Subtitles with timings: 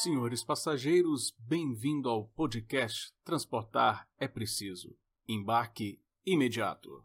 [0.00, 4.96] Senhores passageiros, bem-vindo ao podcast Transportar é Preciso.
[5.28, 7.02] Embarque imediato.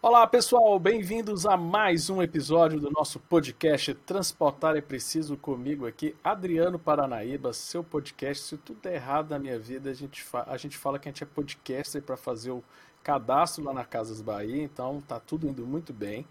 [0.00, 6.14] Olá pessoal, bem-vindos a mais um episódio do nosso podcast Transportar é Preciso comigo aqui,
[6.22, 8.44] Adriano Paranaíba, seu podcast.
[8.44, 11.24] Se tudo der errado na minha vida, a gente, a gente fala que a gente
[11.24, 12.62] é podcaster para fazer o
[13.02, 16.26] cadastro lá na Casas Bahia, então tá tudo indo muito bem.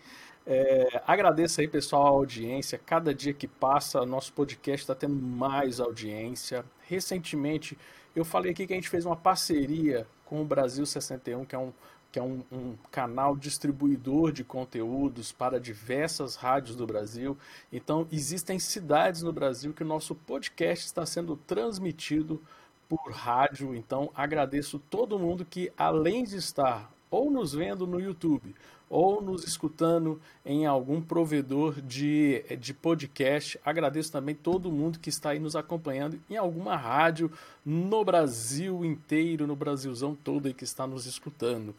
[0.51, 2.81] É, agradeço aí, pessoal, a audiência.
[2.83, 6.65] Cada dia que passa, nosso podcast está tendo mais audiência.
[6.87, 7.77] Recentemente,
[8.15, 11.59] eu falei aqui que a gente fez uma parceria com o Brasil 61, que é
[11.59, 11.71] um,
[12.11, 17.37] que é um, um, canal distribuidor de conteúdos para diversas rádios do Brasil.
[17.71, 22.41] Então, existem cidades no Brasil que o nosso podcast está sendo transmitido
[22.87, 23.75] por rádio.
[23.75, 28.55] Então, agradeço todo mundo que, além de estar ou nos vendo no YouTube
[28.89, 33.59] ou nos escutando em algum provedor de, de podcast.
[33.63, 37.31] Agradeço também todo mundo que está aí nos acompanhando em alguma rádio
[37.63, 41.75] no Brasil inteiro, no Brasilzão todo aí que está nos escutando.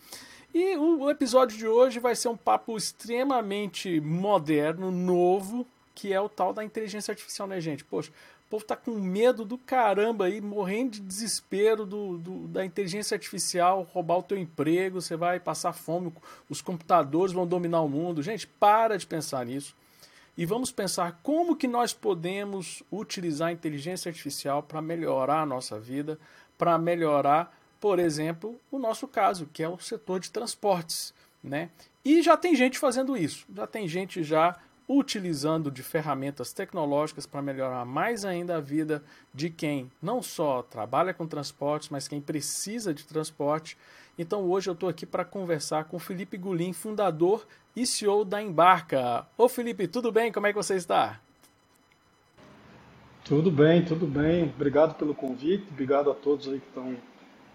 [0.52, 6.28] E o episódio de hoje vai ser um papo extremamente moderno, novo, que é o
[6.28, 7.84] tal da inteligência artificial, né, gente?
[7.84, 8.10] Poxa,
[8.50, 13.14] o povo tá com medo do caramba aí, morrendo de desespero do, do, da inteligência
[13.14, 16.12] artificial roubar o teu emprego, você vai passar fome,
[16.48, 18.24] os computadores vão dominar o mundo.
[18.24, 19.72] Gente, para de pensar nisso.
[20.36, 25.78] E vamos pensar como que nós podemos utilizar a inteligência artificial para melhorar a nossa
[25.78, 26.18] vida,
[26.58, 31.14] para melhorar, por exemplo, o nosso caso, que é o setor de transportes.
[31.40, 31.70] Né?
[32.04, 34.58] E já tem gente fazendo isso, já tem gente já
[34.92, 41.14] utilizando de ferramentas tecnológicas para melhorar mais ainda a vida de quem não só trabalha
[41.14, 43.78] com transportes, mas quem precisa de transporte.
[44.18, 47.46] Então hoje eu estou aqui para conversar com Felipe Gulim, fundador
[47.76, 49.24] e CEO da Embarca.
[49.38, 50.32] Ô Felipe, tudo bem?
[50.32, 51.20] Como é que você está?
[53.24, 54.42] Tudo bem, tudo bem.
[54.42, 56.96] Obrigado pelo convite, obrigado a todos aí que estão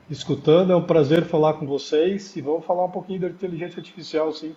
[0.09, 0.71] escutando.
[0.71, 4.55] É um prazer falar com vocês e vamos falar um pouquinho da inteligência artificial, sim.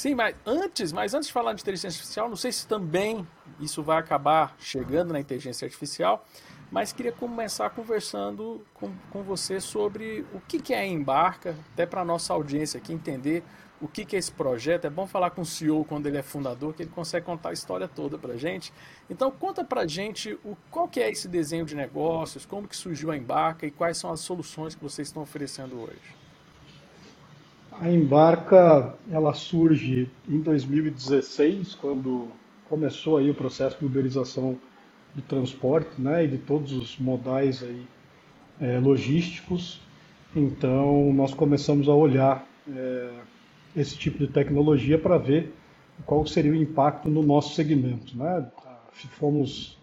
[0.00, 3.28] Sim, mas antes, mas antes de falar de inteligência artificial, não sei se também
[3.60, 6.24] isso vai acabar chegando na inteligência artificial,
[6.72, 11.84] mas queria começar conversando com, com você sobre o que, que é a Embarca, até
[11.84, 13.44] para a nossa audiência aqui entender
[13.78, 14.86] o que, que é esse projeto.
[14.86, 17.52] É bom falar com o CEO quando ele é fundador, que ele consegue contar a
[17.52, 18.72] história toda para gente.
[19.10, 23.10] Então conta para gente o, qual que é esse desenho de negócios, como que surgiu
[23.10, 26.20] a Embarca e quais são as soluções que vocês estão oferecendo hoje.
[27.80, 32.28] A Embarca ela surge em 2016, quando
[32.68, 34.58] começou aí o processo de uberização
[35.14, 37.82] de transporte, né, e de todos os modais aí
[38.60, 39.80] é, logísticos.
[40.36, 43.12] Então nós começamos a olhar é,
[43.74, 45.50] esse tipo de tecnologia para ver
[46.04, 48.46] qual seria o impacto no nosso segmento, né?
[48.92, 49.78] Fomos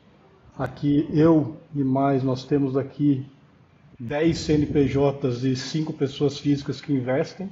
[0.55, 3.25] aqui eu e mais nós temos aqui
[3.99, 7.49] 10 CNPJs e 5 pessoas físicas que investem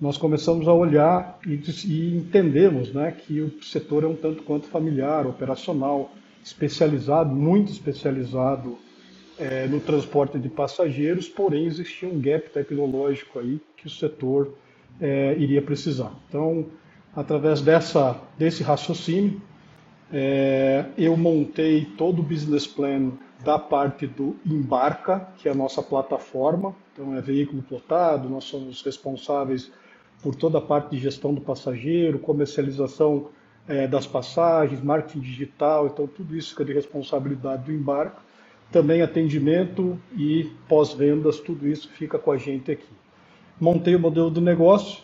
[0.00, 4.66] nós começamos a olhar e, e entendemos né, que o setor é um tanto quanto
[4.66, 8.78] familiar, operacional, especializado, muito especializado
[9.38, 14.54] é, no transporte de passageiros, porém existia um gap tecnológico aí que o setor
[15.00, 16.12] é, iria precisar.
[16.28, 16.66] Então,
[17.14, 19.40] através dessa, desse raciocínio,
[20.12, 23.12] é, eu montei todo o business plan
[23.44, 28.82] da parte do Embarca, que é a nossa plataforma, então é veículo plotado, nós somos
[28.82, 29.70] responsáveis
[30.22, 33.28] por toda a parte de gestão do passageiro, comercialização
[33.68, 38.20] é, das passagens, marketing digital, então tudo isso fica de responsabilidade do embarque.
[38.72, 42.88] Também atendimento e pós-vendas, tudo isso fica com a gente aqui.
[43.60, 45.02] Montei o modelo do negócio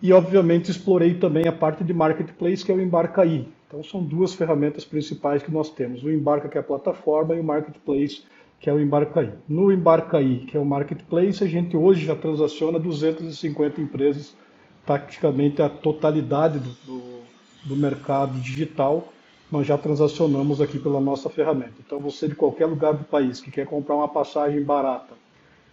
[0.00, 3.48] e, obviamente, explorei também a parte de marketplace, que é o Embarcaí.
[3.66, 7.40] Então, são duas ferramentas principais que nós temos: o Embarca, que é a plataforma, e
[7.40, 8.22] o Marketplace,
[8.60, 9.32] que é o Embarcaí.
[9.48, 14.34] No Embarcaí, que é o marketplace, a gente hoje já transaciona 250 empresas,
[14.84, 17.20] praticamente a totalidade do, do,
[17.64, 19.12] do mercado digital,
[19.50, 21.74] nós já transacionamos aqui pela nossa ferramenta.
[21.84, 25.14] Então, você de qualquer lugar do país que quer comprar uma passagem barata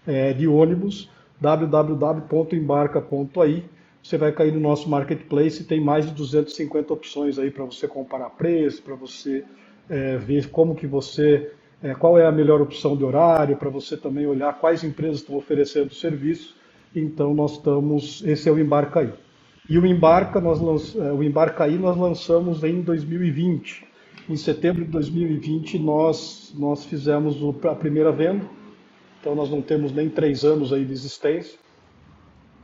[0.06, 1.10] é, de ônibus,
[1.40, 3.64] www.embarca.ai,
[4.02, 7.88] você vai cair no nosso marketplace e tem mais de 250 opções aí para você
[7.88, 9.46] comparar preço, para você
[9.90, 11.54] é, ver como que você
[11.84, 15.36] é, qual é a melhor opção de horário, para você também olhar quais empresas estão
[15.36, 16.56] oferecendo serviço.
[16.96, 19.12] Então nós estamos, esse é o Embarcaí.
[19.70, 23.86] E o Embarca, nós é, o Embarcaí nós lançamos em 2020.
[24.30, 28.46] Em setembro de 2020 nós, nós fizemos a primeira venda,
[29.20, 31.60] então nós não temos nem três anos aí de existência.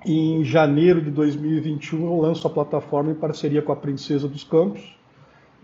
[0.06, 4.98] Em janeiro de 2021 eu lanço a plataforma em parceria com a Princesa dos Campos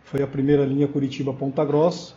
[0.06, 2.13] foi a primeira linha Curitiba-Ponta Grossa,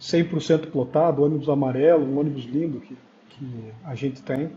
[0.00, 2.96] 100% plotado, ônibus amarelo, um ônibus lindo que,
[3.30, 4.50] que a gente tem.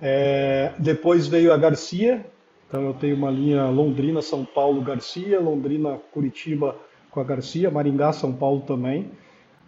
[0.00, 2.24] É, depois veio a Garcia,
[2.68, 6.76] então eu tenho uma linha Londrina, São Paulo, Garcia, Londrina, Curitiba
[7.10, 9.10] com a Garcia, Maringá, São Paulo também.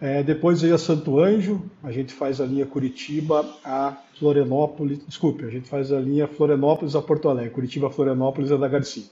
[0.00, 5.44] É, depois veio a Santo Anjo, a gente faz a linha Curitiba a Florianópolis, desculpe,
[5.44, 9.04] a gente faz a linha Florianópolis a Porto Alegre, Curitiba, Florianópolis é da Garcia.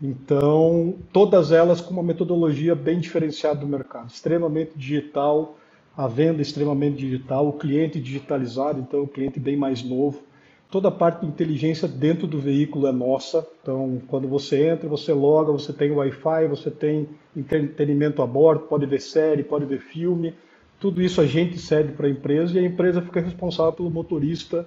[0.00, 5.56] Então, todas elas com uma metodologia bem diferenciada do mercado, extremamente digital,
[5.96, 10.22] a venda extremamente digital, o cliente digitalizado, então o cliente bem mais novo.
[10.70, 13.44] Toda a parte de inteligência dentro do veículo é nossa.
[13.60, 18.86] Então, quando você entra, você loga, você tem Wi-Fi, você tem entretenimento a bordo, pode
[18.86, 20.34] ver série, pode ver filme.
[20.78, 24.64] Tudo isso a gente cede para a empresa e a empresa fica responsável pelo motorista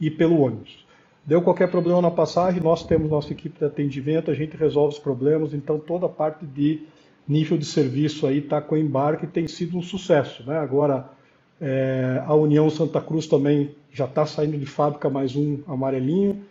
[0.00, 0.86] e pelo ônibus.
[1.30, 4.98] Deu qualquer problema na passagem, nós temos nossa equipe de atendimento, a gente resolve os
[4.98, 6.82] problemas, então toda a parte de
[7.28, 10.44] nível de serviço aí está com embarque tem sido um sucesso.
[10.44, 10.58] Né?
[10.58, 11.08] Agora,
[11.60, 16.42] é, a União Santa Cruz também já está saindo de fábrica mais um amarelinho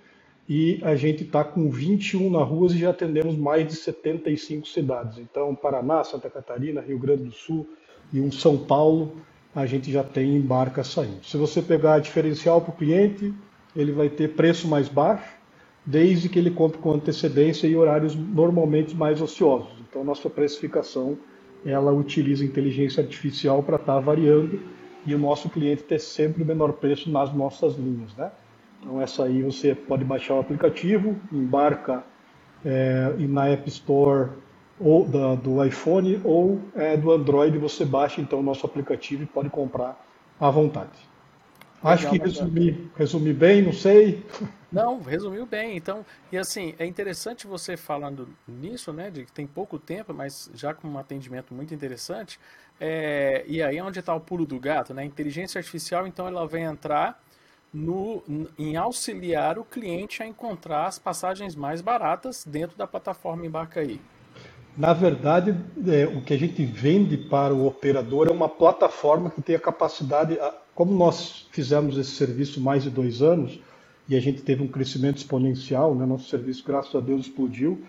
[0.47, 5.17] e a gente está com 21 na ruas e já atendemos mais de 75 cidades.
[5.17, 7.67] Então, Paraná, Santa Catarina, Rio Grande do Sul
[8.13, 9.17] e um São Paulo,
[9.53, 11.25] a gente já tem embarca saindo.
[11.25, 13.33] Se você pegar diferencial para o cliente,
[13.75, 15.37] ele vai ter preço mais baixo,
[15.85, 19.71] desde que ele compre com antecedência e horários normalmente mais ociosos.
[19.89, 21.17] Então, nossa precificação
[21.65, 24.61] ela utiliza inteligência artificial para estar tá variando
[25.05, 28.13] e o nosso cliente ter sempre o menor preço nas nossas linhas.
[28.15, 28.31] Né?
[28.79, 32.03] Então, essa aí você pode baixar o aplicativo, embarca
[32.63, 34.31] é, na App Store
[34.79, 39.25] ou da, do iPhone ou é, do Android, você baixa então o nosso aplicativo e
[39.25, 39.99] pode comprar
[40.39, 41.08] à vontade.
[41.83, 44.25] Acho que resumi, resumi bem, não sei.
[44.71, 45.77] Não, resumiu bem.
[45.77, 49.09] Então, e assim, é interessante você falando nisso, né?
[49.09, 52.39] De que tem pouco tempo, mas já com um atendimento muito interessante.
[52.79, 55.01] É, e aí é onde está o pulo do gato, né?
[55.01, 57.19] A inteligência artificial, então, ela vem entrar
[57.73, 58.23] no,
[58.57, 64.01] em auxiliar o cliente a encontrar as passagens mais baratas dentro da plataforma Embarcaí.
[64.77, 65.55] Na verdade,
[65.87, 69.59] é, o que a gente vende para o operador é uma plataforma que tem a
[69.59, 70.37] capacidade,
[70.79, 73.59] como nós fizemos esse serviço mais de dois anos
[74.07, 77.81] e a gente teve um crescimento exponencial, né, nosso serviço, graças a Deus, explodiu,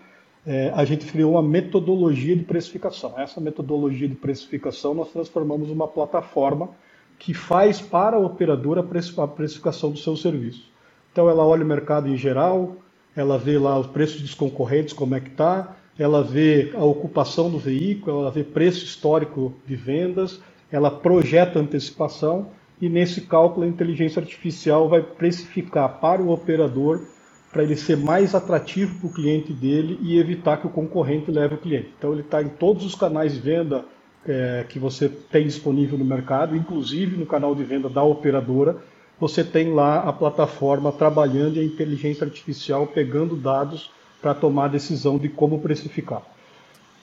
[0.45, 3.17] é, a gente criou uma metodologia de precificação.
[3.17, 6.71] Essa metodologia de precificação nós transformamos numa plataforma
[7.17, 10.69] que faz para a operadora a precificação do seu serviço.
[11.13, 12.75] Então ela olha o mercado em geral,
[13.15, 17.49] ela vê lá os preços dos concorrentes, como é que está, ela vê a ocupação
[17.49, 22.49] do veículo, ela vê preço histórico de vendas, ela projeta antecipação
[22.81, 27.05] e nesse cálculo a inteligência artificial vai precificar para o operador
[27.51, 31.55] para ele ser mais atrativo para o cliente dele e evitar que o concorrente leve
[31.55, 31.93] o cliente.
[31.97, 33.85] Então ele está em todos os canais de venda
[34.25, 38.77] é, que você tem disponível no mercado, inclusive no canal de venda da operadora,
[39.19, 43.91] você tem lá a plataforma trabalhando e a inteligência artificial pegando dados
[44.21, 46.23] para tomar a decisão de como precificar.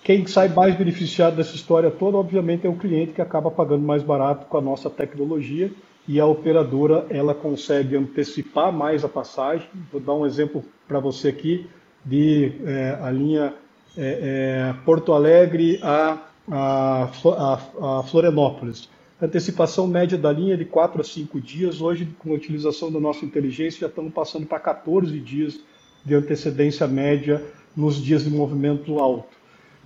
[0.03, 4.03] Quem sai mais beneficiado dessa história toda, obviamente, é o cliente que acaba pagando mais
[4.03, 5.71] barato com a nossa tecnologia
[6.07, 9.69] e a operadora ela consegue antecipar mais a passagem.
[9.93, 11.67] Vou dar um exemplo para você aqui
[12.05, 13.53] de é, a linha
[13.97, 16.19] é, é, Porto Alegre a,
[16.51, 18.89] a, a, a Florianópolis.
[19.21, 21.81] A antecipação média da linha é de 4 a 5 dias.
[21.81, 25.61] Hoje, com a utilização da nossa inteligência, já estamos passando para 14 dias
[26.05, 27.45] de antecedência média
[27.77, 29.38] nos dias de movimento alto.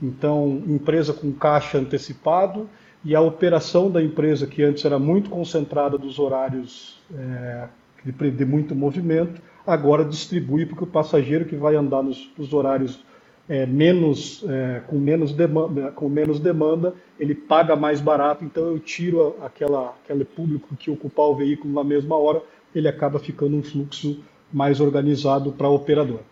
[0.03, 2.69] Então, empresa com caixa antecipado
[3.05, 7.69] e a operação da empresa, que antes era muito concentrada dos horários é,
[8.05, 13.05] de, de, muito movimento, agora distribui porque o passageiro que vai andar nos, nos horários
[13.49, 18.79] é, menos, é, com, menos demanda, com menos demanda, ele paga mais barato, então eu
[18.81, 22.43] tiro aquela, aquele público que ocupar o veículo na mesma hora,
[22.75, 26.25] ele acaba ficando um fluxo mais organizado para a operadora.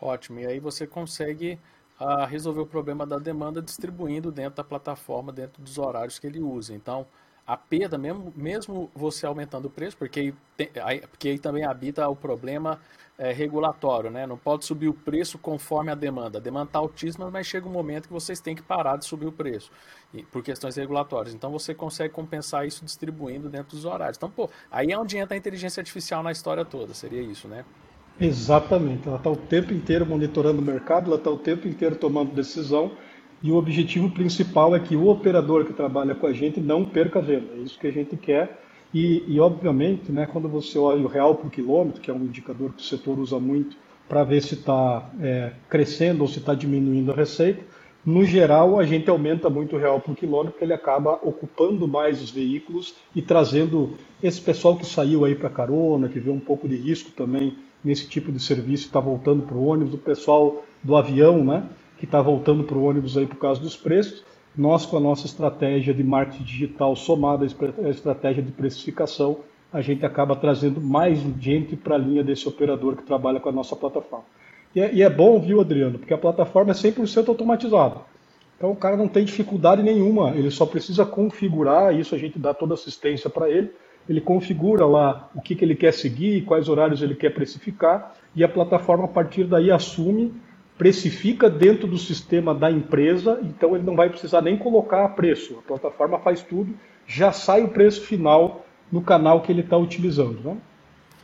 [0.00, 1.58] Ótimo, e aí você consegue
[1.98, 6.40] a resolver o problema da demanda distribuindo dentro da plataforma, dentro dos horários que ele
[6.40, 6.74] usa.
[6.74, 7.06] Então,
[7.46, 11.64] a perda, mesmo, mesmo você aumentando o preço, porque aí, tem, aí, porque aí também
[11.64, 12.78] habita o problema
[13.16, 14.26] é, regulatório, né?
[14.26, 16.38] Não pode subir o preço conforme a demanda.
[16.38, 19.26] A demanda está altíssima, mas chega um momento que vocês têm que parar de subir
[19.26, 19.72] o preço,
[20.30, 21.34] por questões regulatórias.
[21.34, 24.18] Então, você consegue compensar isso distribuindo dentro dos horários.
[24.18, 27.64] Então, pô, aí é onde entra a inteligência artificial na história toda, seria isso, né?
[28.20, 32.34] Exatamente, ela está o tempo inteiro monitorando o mercado, ela está o tempo inteiro tomando
[32.34, 32.90] decisão
[33.40, 37.20] e o objetivo principal é que o operador que trabalha com a gente não perca
[37.20, 38.60] a venda, é isso que a gente quer.
[38.92, 42.72] E, e obviamente, né, quando você olha o real por quilômetro, que é um indicador
[42.72, 43.76] que o setor usa muito
[44.08, 47.62] para ver se está é, crescendo ou se está diminuindo a receita,
[48.04, 52.22] no geral, a gente aumenta muito o real por quilômetro, porque ele acaba ocupando mais
[52.22, 56.66] os veículos e trazendo esse pessoal que saiu aí para carona, que vê um pouco
[56.66, 57.54] de risco também
[57.88, 61.64] nesse tipo de serviço, está voltando para o ônibus, o pessoal do avião, né,
[61.98, 64.22] que está voltando para o ônibus aí por causa dos preços.
[64.54, 69.38] Nós, com a nossa estratégia de marketing digital somada à estratégia de precificação,
[69.72, 73.52] a gente acaba trazendo mais gente para a linha desse operador que trabalha com a
[73.52, 74.24] nossa plataforma.
[74.74, 77.96] E é, e é bom, viu, Adriano, porque a plataforma é 100% automatizada.
[78.58, 82.52] Então o cara não tem dificuldade nenhuma, ele só precisa configurar, isso a gente dá
[82.52, 83.70] toda assistência para ele,
[84.08, 88.42] ele configura lá o que, que ele quer seguir, quais horários ele quer precificar, e
[88.42, 90.32] a plataforma a partir daí assume,
[90.78, 95.62] precifica dentro do sistema da empresa, então ele não vai precisar nem colocar preço, a
[95.62, 96.72] plataforma faz tudo,
[97.06, 100.40] já sai o preço final no canal que ele está utilizando.
[100.40, 100.56] Né?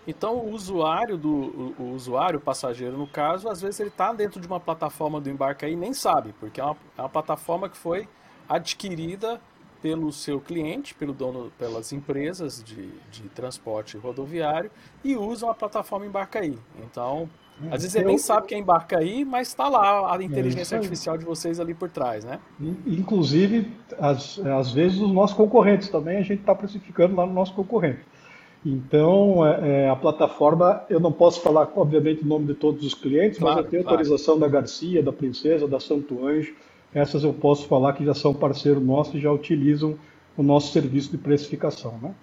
[0.06, 4.40] Então o usuário do o, usuário, o passageiro no caso, às vezes ele está dentro
[4.40, 7.76] de uma plataforma do embarque e nem sabe, porque é uma, é uma plataforma que
[7.76, 8.08] foi
[8.48, 9.40] adquirida
[9.84, 14.70] pelo seu cliente, pelo dono, pelas empresas de, de transporte rodoviário
[15.04, 16.56] e usam a plataforma Embarcaí.
[16.82, 17.28] Então,
[17.70, 21.18] às vezes ele nem sabe que é Embarcaí, mas está lá a inteligência é artificial
[21.18, 22.40] de vocês ali por trás, né?
[22.86, 27.52] Inclusive, às, às vezes os nossos concorrentes também a gente está precificando lá no nosso
[27.52, 28.00] concorrente.
[28.64, 32.94] Então, é, é, a plataforma, eu não posso falar, obviamente, o nome de todos os
[32.94, 33.98] clientes, claro, mas eu tenho claro.
[33.98, 36.54] autorização da Garcia, da Princesa, da Santo Anjo.
[36.94, 39.96] Essas eu posso falar que já são parceiro nosso e já utilizam
[40.36, 41.98] o nosso serviço de precificação.
[42.00, 42.14] Né?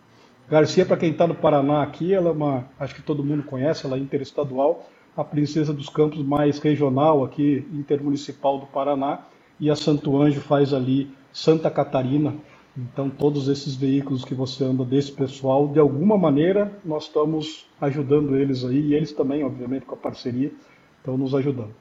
[0.50, 3.86] Garcia, para quem está no Paraná aqui, ela é uma, acho que todo mundo conhece,
[3.86, 9.20] ela é interestadual, a Princesa dos Campos mais regional aqui, intermunicipal do Paraná,
[9.60, 12.34] e a Santo Anjo faz ali Santa Catarina,
[12.78, 18.38] então, todos esses veículos que você anda desse pessoal, de alguma maneira, nós estamos ajudando
[18.38, 20.52] eles aí, e eles também, obviamente, com a parceria,
[20.98, 21.74] estão nos ajudando.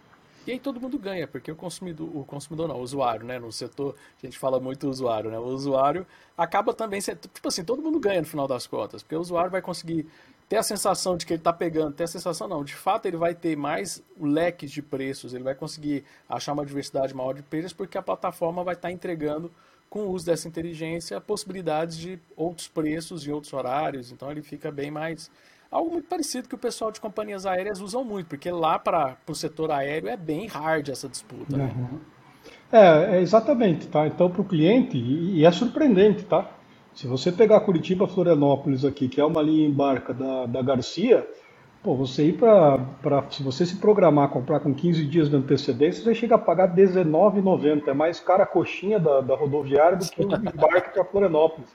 [0.47, 3.39] E aí todo mundo ganha, porque o consumidor, o consumidor não, o usuário, né?
[3.39, 5.39] No setor, a gente fala muito usuário, né?
[5.39, 6.07] O usuário
[6.37, 9.51] acaba também sendo, tipo assim, todo mundo ganha no final das contas, porque o usuário
[9.51, 10.07] vai conseguir
[10.49, 13.17] ter a sensação de que ele está pegando, ter a sensação não, de fato ele
[13.17, 17.73] vai ter mais leques de preços, ele vai conseguir achar uma diversidade maior de preços,
[17.73, 19.53] porque a plataforma vai estar tá entregando
[19.91, 24.13] com o uso dessa inteligência, possibilidades de outros preços e outros horários.
[24.13, 25.31] Então ele fica bem mais.
[25.71, 29.35] Algo muito parecido que o pessoal de companhias aéreas usam muito, porque lá para o
[29.35, 31.57] setor aéreo é bem hard essa disputa.
[31.57, 31.73] Né?
[31.77, 31.99] Uhum.
[32.73, 34.07] É, é, exatamente, tá?
[34.07, 36.51] Então para o cliente, e, e, é surpreendente, tá?
[36.95, 41.27] Se você pegar Curitiba Florianópolis aqui, que é uma linha embarca da, da Garcia,
[41.83, 43.25] Pô, você ir para.
[43.31, 47.89] Se você se programar comprar com 15 dias de antecedência, você chega a pagar R$19,90.
[47.89, 51.71] É mais cara a coxinha da, da rodoviária do que o embarque para Florianópolis.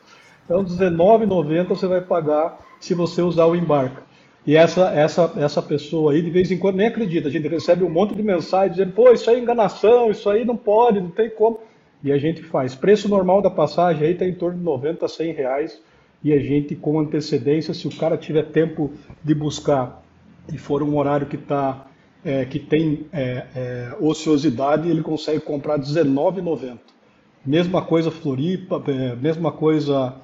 [0.45, 3.97] Então, R$19,90 você vai pagar se você usar o embarque.
[4.45, 7.27] E essa, essa, essa pessoa aí, de vez em quando, nem acredita.
[7.27, 10.45] A gente recebe um monte de mensagens dizendo: pô, isso aí é enganação, isso aí
[10.45, 11.59] não pode, não tem como.
[12.03, 12.75] E a gente faz.
[12.75, 15.81] Preço normal da passagem aí está em torno de 90 a 100 reais
[16.23, 18.91] e a gente, com antecedência, se o cara tiver tempo
[19.23, 20.03] de buscar
[20.51, 21.87] e for um horário que, tá,
[22.23, 26.77] é, que tem é, é, ociosidade, ele consegue comprar R$19,90.
[27.43, 30.15] Mesma coisa Floripa, é, mesma coisa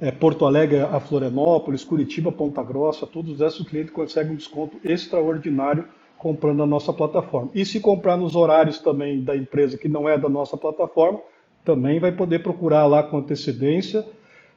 [0.00, 5.84] é, Porto Alegre a Florianópolis, Curitiba, Ponta Grossa, todos esses clientes conseguem um desconto extraordinário
[6.16, 7.50] comprando a nossa plataforma.
[7.54, 11.20] E se comprar nos horários também da empresa que não é da nossa plataforma,
[11.64, 14.04] também vai poder procurar lá com antecedência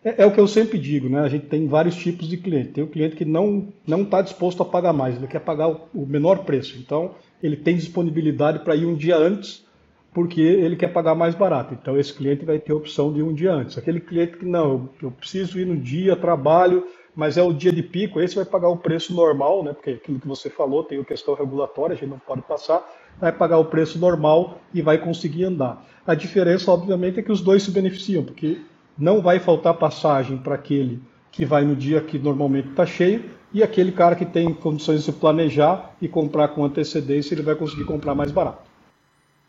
[0.04, 1.22] é, é, o que eu sempre digo, né?
[1.22, 2.74] A gente tem vários tipos de cliente.
[2.74, 5.82] Tem o cliente que não não está disposto a pagar mais, ele quer pagar o,
[5.94, 6.78] o menor preço.
[6.78, 9.66] Então, ele tem disponibilidade para ir um dia antes,
[10.14, 11.74] porque ele quer pagar mais barato.
[11.74, 13.78] Então, esse cliente vai ter a opção de um dia antes.
[13.78, 17.72] Aquele cliente que não, eu, eu preciso ir no dia, trabalho, mas é o dia
[17.72, 19.74] de pico, esse vai pagar o preço normal, né?
[19.74, 22.84] Porque aquilo que você falou tem a questão regulatória, a gente não pode passar,
[23.20, 25.86] vai pagar o preço normal e vai conseguir andar.
[26.06, 28.62] A diferença, obviamente, é que os dois se beneficiam, porque
[28.98, 31.02] não vai faltar passagem para aquele
[31.32, 35.06] que vai no dia que normalmente está cheio e aquele cara que tem condições de
[35.06, 38.73] se planejar e comprar com antecedência, ele vai conseguir comprar mais barato.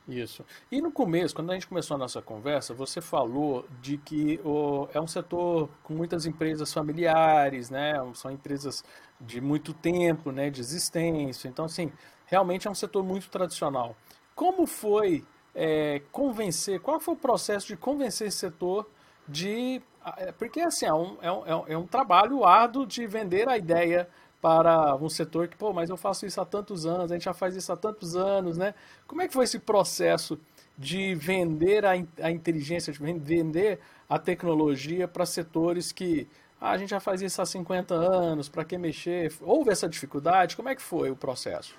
[0.07, 0.45] Isso.
[0.71, 4.87] E no começo, quando a gente começou a nossa conversa, você falou de que oh,
[4.93, 7.95] é um setor com muitas empresas familiares, né?
[8.13, 8.85] São empresas
[9.19, 10.51] de muito tempo, né?
[10.51, 11.49] De existência.
[11.49, 11.91] Então, assim,
[12.27, 13.97] realmente é um setor muito tradicional.
[14.35, 16.81] Como foi é, convencer?
[16.81, 18.87] Qual foi o processo de convencer esse setor
[19.27, 19.81] de.
[20.19, 23.57] É, porque assim, é, é um, é um, é um trabalho árduo de vender a
[23.57, 24.07] ideia
[24.45, 27.33] para um setor que, pô, mas eu faço isso há tantos anos, a gente já
[27.33, 28.75] faz isso há tantos anos, né?
[29.07, 30.39] Como é que foi esse processo
[30.77, 36.29] de vender a, a inteligência, de vender a tecnologia para setores que
[36.61, 39.33] ah, a gente já faz isso há 50 anos, para que mexer?
[39.41, 40.57] Houve essa dificuldade?
[40.57, 41.75] Como é que foi o processo?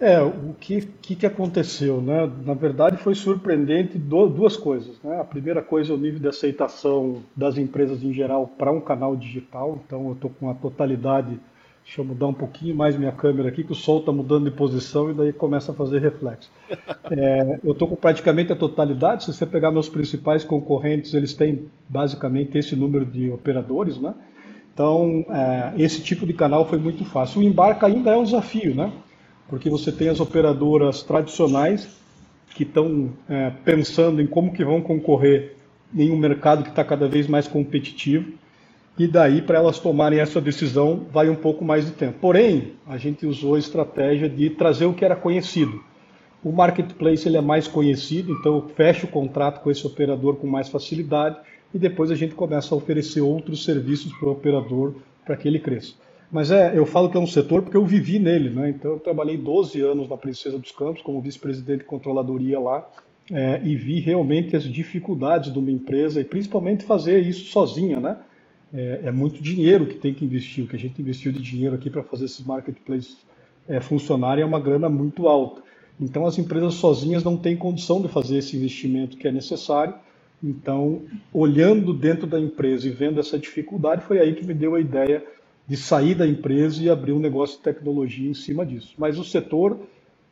[0.00, 2.30] É, o que, que, que, aconteceu, né?
[2.44, 5.00] Na verdade, foi surpreendente duas coisas.
[5.02, 5.20] Né?
[5.20, 9.14] A primeira coisa é o nível de aceitação das empresas em geral para um canal
[9.14, 9.80] digital.
[9.86, 11.38] Então, eu estou com a totalidade.
[11.84, 14.56] Deixa eu mudar um pouquinho mais minha câmera aqui, que o sol está mudando de
[14.56, 16.50] posição e daí começa a fazer reflexo.
[17.10, 19.24] É, eu estou com praticamente a totalidade.
[19.24, 24.14] Se você pegar meus principais concorrentes, eles têm basicamente esse número de operadores, né?
[24.72, 27.40] Então, é, esse tipo de canal foi muito fácil.
[27.40, 28.90] O embarque ainda é um desafio, né?
[29.48, 31.88] Porque você tem as operadoras tradicionais
[32.54, 35.56] que estão é, pensando em como que vão concorrer
[35.94, 38.32] em um mercado que está cada vez mais competitivo,
[38.98, 42.18] e daí para elas tomarem essa decisão vai um pouco mais de tempo.
[42.20, 45.82] Porém, a gente usou a estratégia de trazer o que era conhecido.
[46.44, 50.46] O marketplace ele é mais conhecido, então eu fecho o contrato com esse operador com
[50.46, 51.38] mais facilidade
[51.72, 55.58] e depois a gente começa a oferecer outros serviços para o operador para que ele
[55.58, 55.94] cresça.
[56.34, 58.70] Mas é, eu falo que é um setor porque eu vivi nele, né?
[58.70, 62.90] Então eu trabalhei 12 anos na Princesa dos Campos como vice-presidente de controladoria lá
[63.30, 68.16] é, e vi realmente as dificuldades de uma empresa e principalmente fazer isso sozinha, né?
[68.74, 71.76] É, é muito dinheiro que tem que investir, o que a gente investiu de dinheiro
[71.76, 73.16] aqui para fazer esses marketplaces
[73.68, 75.62] é, funcionarem é uma grana muito alta.
[76.00, 79.94] Então as empresas sozinhas não têm condição de fazer esse investimento que é necessário.
[80.42, 84.80] Então, olhando dentro da empresa e vendo essa dificuldade, foi aí que me deu a
[84.80, 85.22] ideia
[85.66, 88.94] de sair da empresa e abrir um negócio de tecnologia em cima disso.
[88.98, 89.78] Mas o setor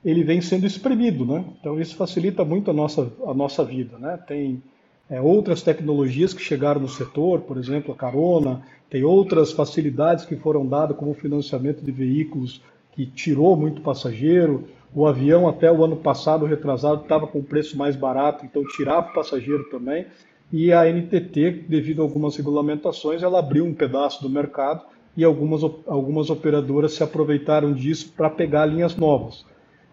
[0.04, 1.44] ele vem sendo espremido, né?
[1.60, 4.18] Então isso facilita muito a nossa, a nossa vida, né?
[4.26, 4.62] Tem
[5.08, 10.36] é, outras tecnologias que chegaram no setor, por exemplo, a carona, tem outras facilidades que
[10.36, 12.60] foram dadas, como o financiamento de veículos,
[12.92, 14.68] que tirou muito passageiro.
[14.94, 19.14] O avião, até o ano passado, retrasado, estava com preço mais barato, então tirava o
[19.14, 20.04] passageiro também.
[20.52, 24.82] E a NTT, devido a algumas regulamentações, ela abriu um pedaço do mercado
[25.16, 29.44] e algumas, algumas operadoras se aproveitaram disso para pegar linhas novas.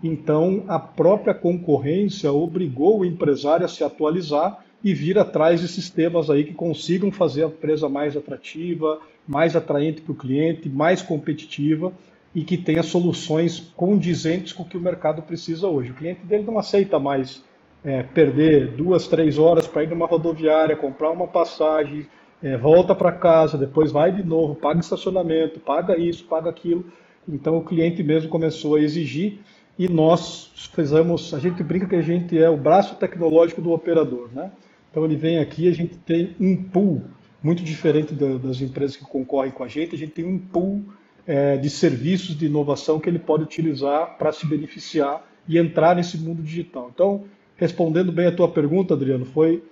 [0.02, 6.30] Então, a própria concorrência obrigou o empresário a se atualizar e vir atrás de sistemas
[6.30, 11.92] aí que consigam fazer a empresa mais atrativa, mais atraente para o cliente, mais competitiva
[12.34, 15.92] e que tenha soluções condizentes com o que o mercado precisa hoje.
[15.92, 17.44] O cliente dele não aceita mais
[17.84, 22.08] é, perder duas, três horas para ir numa rodoviária, comprar uma passagem,
[22.42, 26.86] é, volta para casa, depois vai de novo, paga estacionamento, paga isso, paga aquilo.
[27.28, 29.40] Então o cliente mesmo começou a exigir
[29.78, 34.30] e nós fizemos, a gente brinca que a gente é o braço tecnológico do operador,
[34.34, 34.52] né?
[34.90, 37.04] Então ele vem aqui, a gente tem um pool
[37.42, 40.84] muito diferente das empresas que concorrem com a gente, a gente tem um pool
[41.26, 46.18] é, de serviços de inovação que ele pode utilizar para se beneficiar e entrar nesse
[46.18, 46.92] mundo digital.
[46.94, 47.24] Então,
[47.56, 49.64] respondendo bem a tua pergunta, Adriano, foi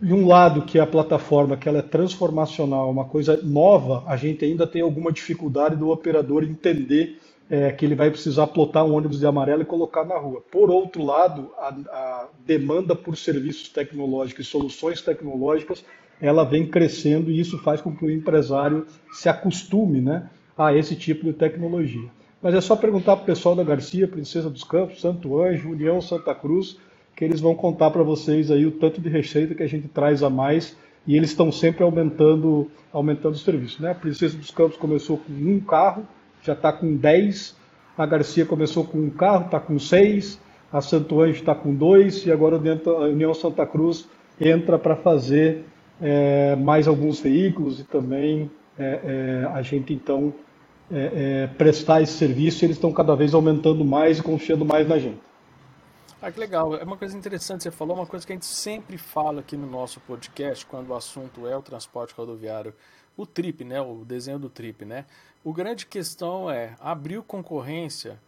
[0.00, 4.16] de um lado que é a plataforma que ela é transformacional, uma coisa nova, a
[4.16, 7.18] gente ainda tem alguma dificuldade do operador entender
[7.50, 10.42] é, que ele vai precisar plotar um ônibus de amarelo e colocar na rua.
[10.50, 15.84] Por outro lado, a, a demanda por serviços tecnológicos e soluções tecnológicas
[16.20, 20.94] ela vem crescendo e isso faz com que o empresário se acostume né, a esse
[20.94, 22.08] tipo de tecnologia.
[22.42, 26.00] Mas é só perguntar para o pessoal da Garcia, Princesa dos Campos, Santo Anjo, União
[26.00, 26.78] Santa Cruz,
[27.20, 30.22] que eles vão contar para vocês aí o tanto de receita que a gente traz
[30.22, 30.74] a mais
[31.06, 33.82] e eles estão sempre aumentando, aumentando o serviço.
[33.82, 33.90] Né?
[33.90, 36.08] A Princesa dos Campos começou com um carro,
[36.42, 37.54] já está com 10,
[37.98, 40.40] a Garcia começou com um carro, está com seis,
[40.72, 44.08] a Santo Anjo está com dois e agora a União Santa Cruz
[44.40, 45.66] entra para fazer
[46.00, 49.00] é, mais alguns veículos e também é,
[49.44, 50.32] é, a gente então
[50.90, 51.10] é,
[51.42, 55.29] é, prestar esse serviço eles estão cada vez aumentando mais e confiando mais na gente.
[56.22, 56.76] Ah, que legal.
[56.76, 59.66] É uma coisa interessante você falou, uma coisa que a gente sempre fala aqui no
[59.66, 62.74] nosso podcast, quando o assunto é o transporte rodoviário,
[63.16, 63.80] o TRIP, né?
[63.80, 65.06] O desenho do TRIP, né?
[65.42, 68.20] O grande questão é, abriu concorrência,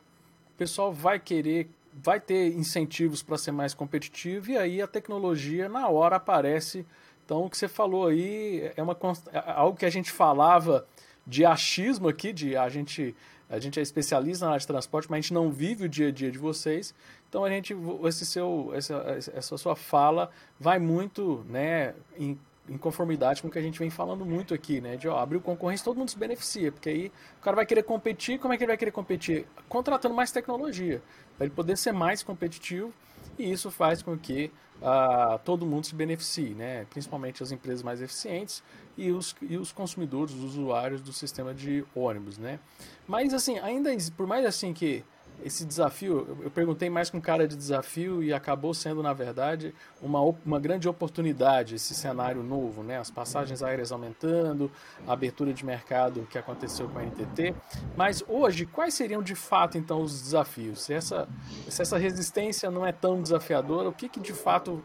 [0.54, 5.68] o pessoal vai querer, vai ter incentivos para ser mais competitivo e aí a tecnologia
[5.68, 6.86] na hora aparece.
[7.26, 8.96] Então, o que você falou aí é uma
[9.30, 10.86] é algo que a gente falava
[11.26, 13.14] de achismo aqui, de a gente
[13.52, 16.08] a gente é especialista na área de transporte, mas a gente não vive o dia
[16.08, 16.94] a dia de vocês.
[17.28, 18.94] Então a gente, esse seu, essa,
[19.34, 23.90] essa sua fala vai muito, né, em, em, conformidade com o que a gente vem
[23.90, 27.42] falando muito aqui, né, de ó, abrir concorrência, todo mundo se beneficia, porque aí o
[27.42, 29.46] cara vai querer competir, como é que ele vai querer competir?
[29.68, 31.02] Contratando mais tecnologia,
[31.36, 32.90] para ele poder ser mais competitivo,
[33.38, 34.50] e isso faz com que
[34.82, 38.62] uh, todo mundo se beneficie, né, principalmente as empresas mais eficientes
[38.98, 42.58] e os, e os consumidores, os usuários do sistema de ônibus, né.
[43.06, 45.04] Mas assim, ainda por mais assim que
[45.44, 50.20] esse desafio, eu perguntei mais com cara de desafio e acabou sendo, na verdade, uma,
[50.20, 52.98] uma grande oportunidade esse cenário novo, né?
[52.98, 54.70] As passagens aéreas aumentando,
[55.06, 57.54] a abertura de mercado que aconteceu com a NTT.
[57.96, 60.82] Mas hoje, quais seriam de fato, então, os desafios?
[60.82, 61.28] Se essa,
[61.68, 64.82] se essa resistência não é tão desafiadora, o que, que de fato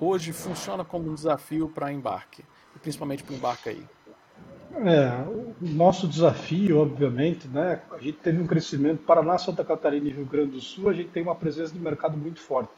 [0.00, 2.44] hoje funciona como um desafio para embarque?
[2.80, 3.95] Principalmente para o embarque aí?
[4.78, 5.08] É,
[5.62, 7.80] o nosso desafio, obviamente, né?
[7.90, 11.08] A gente teve um crescimento, Paraná, Santa Catarina e Rio Grande do Sul, a gente
[11.08, 12.70] tem uma presença de mercado muito forte.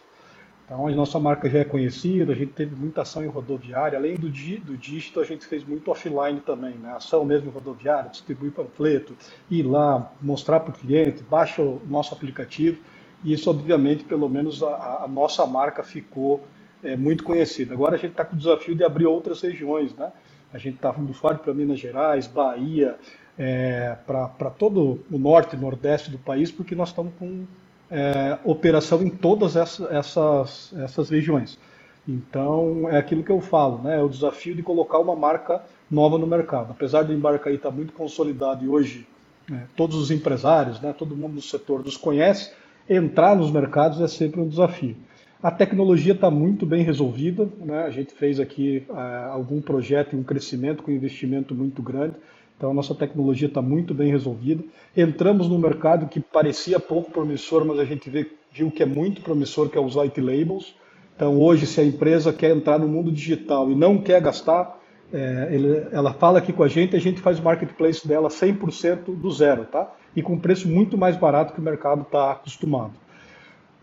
[0.64, 4.14] Então, a nossa marca já é conhecida, a gente teve muita ação em rodoviária, além
[4.14, 6.92] do, do dígito, a gente fez muito offline também, né?
[6.92, 9.16] Ação mesmo em rodoviária, distribuir panfleto,
[9.50, 12.78] ir lá, mostrar para o cliente, baixa o nosso aplicativo,
[13.24, 16.46] e isso, obviamente, pelo menos a, a nossa marca ficou
[16.84, 17.74] é, muito conhecida.
[17.74, 20.12] Agora a gente está com o desafio de abrir outras regiões, né?
[20.52, 22.96] A gente está indo fora para Minas Gerais, Bahia,
[23.38, 27.44] é, para todo o norte e nordeste do país, porque nós estamos com
[27.90, 31.58] é, operação em todas essas, essas, essas regiões.
[32.06, 33.98] Então, é aquilo que eu falo, né?
[33.98, 36.70] é o desafio de colocar uma marca nova no mercado.
[36.70, 39.06] Apesar do Embarcaí estar tá muito consolidado e hoje
[39.52, 42.52] é, todos os empresários, né, todo mundo no setor nos conhece,
[42.88, 44.96] entrar nos mercados é sempre um desafio.
[45.40, 47.84] A tecnologia está muito bem resolvida, né?
[47.84, 52.16] a gente fez aqui uh, algum projeto e um crescimento com investimento muito grande,
[52.56, 54.64] então a nossa tecnologia está muito bem resolvida.
[54.96, 59.22] Entramos no mercado que parecia pouco promissor, mas a gente vê, viu que é muito
[59.22, 60.74] promissor, que é os white labels.
[61.14, 64.76] Então hoje, se a empresa quer entrar no mundo digital e não quer gastar,
[65.12, 69.14] é, ele, ela fala aqui com a gente, a gente faz o marketplace dela 100%
[69.14, 69.88] do zero, tá?
[70.16, 72.94] E com preço muito mais barato que o mercado está acostumado.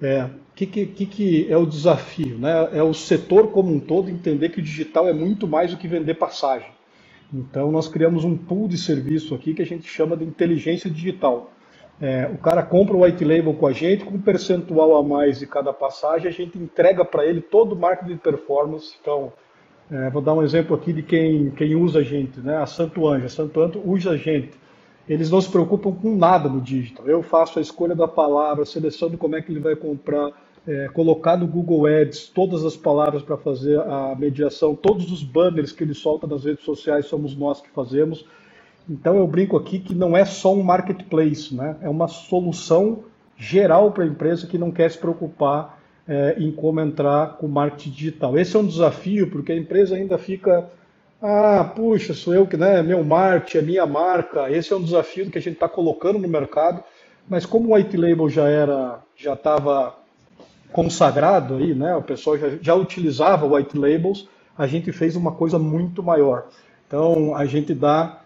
[0.01, 2.37] É, que, que, que, é o desafio?
[2.37, 2.69] Né?
[2.73, 5.87] É o setor como um todo entender que o digital é muito mais do que
[5.87, 6.69] vender passagem.
[7.33, 11.51] Então, nós criamos um pool de serviço aqui que a gente chama de inteligência digital.
[11.99, 15.39] É, o cara compra o white label com a gente, com um percentual a mais
[15.39, 18.95] de cada passagem, a gente entrega para ele todo o marketing de performance.
[19.01, 19.31] Então,
[19.89, 22.57] é, vou dar um exemplo aqui de quem, quem usa a gente, né?
[22.57, 23.25] a Santo Anjo.
[23.25, 24.51] A Santo Anjo usa a gente
[25.07, 27.07] eles não se preocupam com nada no digital.
[27.07, 30.31] Eu faço a escolha da palavra, de como é que ele vai comprar,
[30.67, 35.71] é, colocar no Google Ads todas as palavras para fazer a mediação, todos os banners
[35.71, 38.25] que ele solta nas redes sociais somos nós que fazemos.
[38.89, 41.75] Então eu brinco aqui que não é só um marketplace, né?
[41.81, 43.03] é uma solução
[43.37, 47.91] geral para a empresa que não quer se preocupar é, em como entrar com marketing
[47.91, 48.37] digital.
[48.37, 50.69] Esse é um desafio porque a empresa ainda fica
[51.21, 54.49] ah, puxa, sou eu que, né, meu marketing, é minha marca.
[54.51, 56.83] Esse é um desafio que a gente está colocando no mercado.
[57.27, 59.95] Mas como o white label já era, já estava
[60.71, 65.57] consagrado aí, né, o pessoal já, já utilizava white labels, a gente fez uma coisa
[65.57, 66.47] muito maior.
[66.85, 68.21] Então a gente dá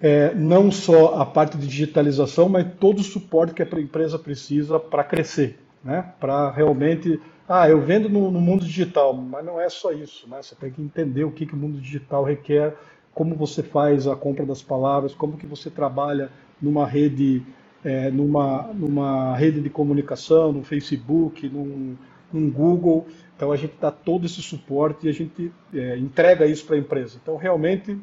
[0.00, 4.80] é, não só a parte de digitalização, mas todo o suporte que a empresa precisa
[4.80, 9.68] para crescer, né, para realmente ah, eu vendo no, no, mundo digital, mas não é
[9.68, 10.40] só isso, né?
[10.40, 12.74] Você tem que entender o que, que o mundo digital requer,
[13.12, 17.42] como você faz a compra das palavras, como que você trabalha numa rede,
[17.84, 21.96] é, numa, numa rede de comunicação, no Facebook, num,
[22.32, 23.06] num Google.
[23.36, 26.78] Então a gente dá todo esse suporte e a gente é, entrega isso para a
[26.78, 27.18] empresa.
[27.20, 27.98] Então realmente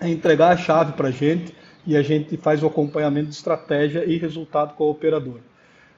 [0.00, 1.54] é entregar a chave para a gente
[1.86, 5.53] e a gente faz o acompanhamento de estratégia e resultado com a operadora.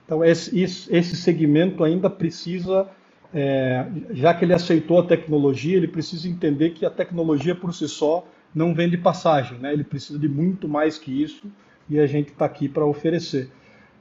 [0.07, 2.89] Então, esse, esse segmento ainda precisa,
[3.35, 7.89] é, já que ele aceitou a tecnologia, ele precisa entender que a tecnologia por si
[7.89, 9.73] só não vende passagem, né?
[9.73, 11.51] ele precisa de muito mais que isso
[11.91, 13.51] e a gente está aqui para oferecer.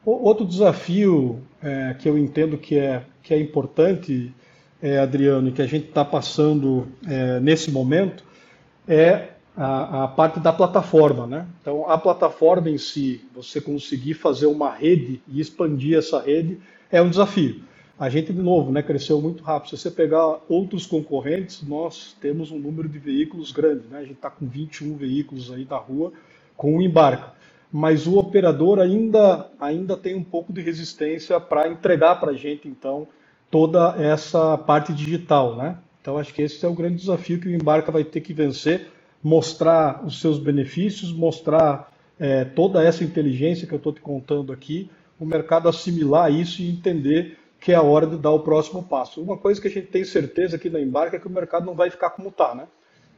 [0.06, 4.32] O, outro desafio é, que eu entendo que é, que é importante,
[4.82, 8.24] é, Adriano, e que a gente está passando é, nesse momento,
[8.88, 11.26] é a, a, parte da plataforma.
[11.26, 11.46] Né?
[11.62, 16.60] Então, a plataforma em si, você conseguir fazer uma rede e expandir essa rede
[16.92, 17.62] é um desafio.
[17.98, 19.70] A gente, de novo, né, cresceu muito rápido.
[19.70, 23.88] Se você pegar outros concorrentes, nós temos um número de veículos grande.
[23.88, 24.00] Né?
[24.00, 26.12] A gente está com 21 veículos aí na rua
[26.58, 27.34] com o embarca.
[27.72, 32.68] Mas o operador ainda, ainda tem um pouco de resistência para entregar para a gente,
[32.68, 33.08] então,
[33.50, 35.56] toda essa parte digital.
[35.56, 35.78] Né?
[36.02, 38.92] Então, acho que esse é o grande desafio que o embarca vai ter que vencer
[39.26, 44.88] mostrar os seus benefícios, mostrar é, toda essa inteligência que eu estou te contando aqui,
[45.20, 49.20] o mercado assimilar isso e entender que é a hora de dar o próximo passo.
[49.20, 51.74] Uma coisa que a gente tem certeza aqui na Embarca é que o mercado não
[51.74, 52.68] vai ficar como está, né?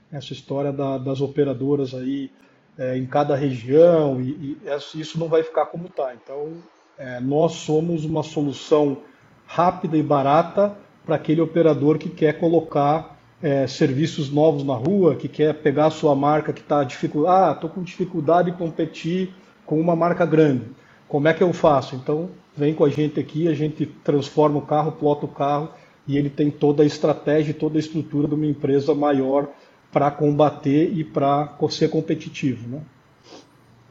[0.10, 2.32] Essa história da, das operadoras aí
[2.78, 6.16] é, em cada região, e, e, isso não vai ficar como está.
[6.16, 6.54] Então,
[6.98, 9.00] é, nós somos uma solução
[9.46, 10.74] rápida e barata
[11.06, 15.92] para aquele operador que quer colocar é, serviços novos na rua, que quer pegar a
[15.92, 19.34] sua marca que está dificuldade, ah, com dificuldade de competir
[19.66, 20.66] com uma marca grande.
[21.08, 21.96] Como é que eu faço?
[21.96, 25.70] Então, vem com a gente aqui, a gente transforma o carro, plota o carro
[26.08, 29.48] e ele tem toda a estratégia, toda a estrutura de uma empresa maior
[29.92, 32.82] para combater e para ser competitivo, né?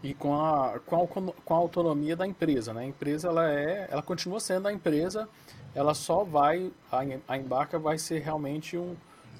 [0.02, 2.82] E com a, com a, com a autonomia da empresa, né?
[2.82, 5.28] A empresa ela é, ela continua sendo a empresa,
[5.74, 8.94] ela só vai a, a Embarca vai ser realmente um,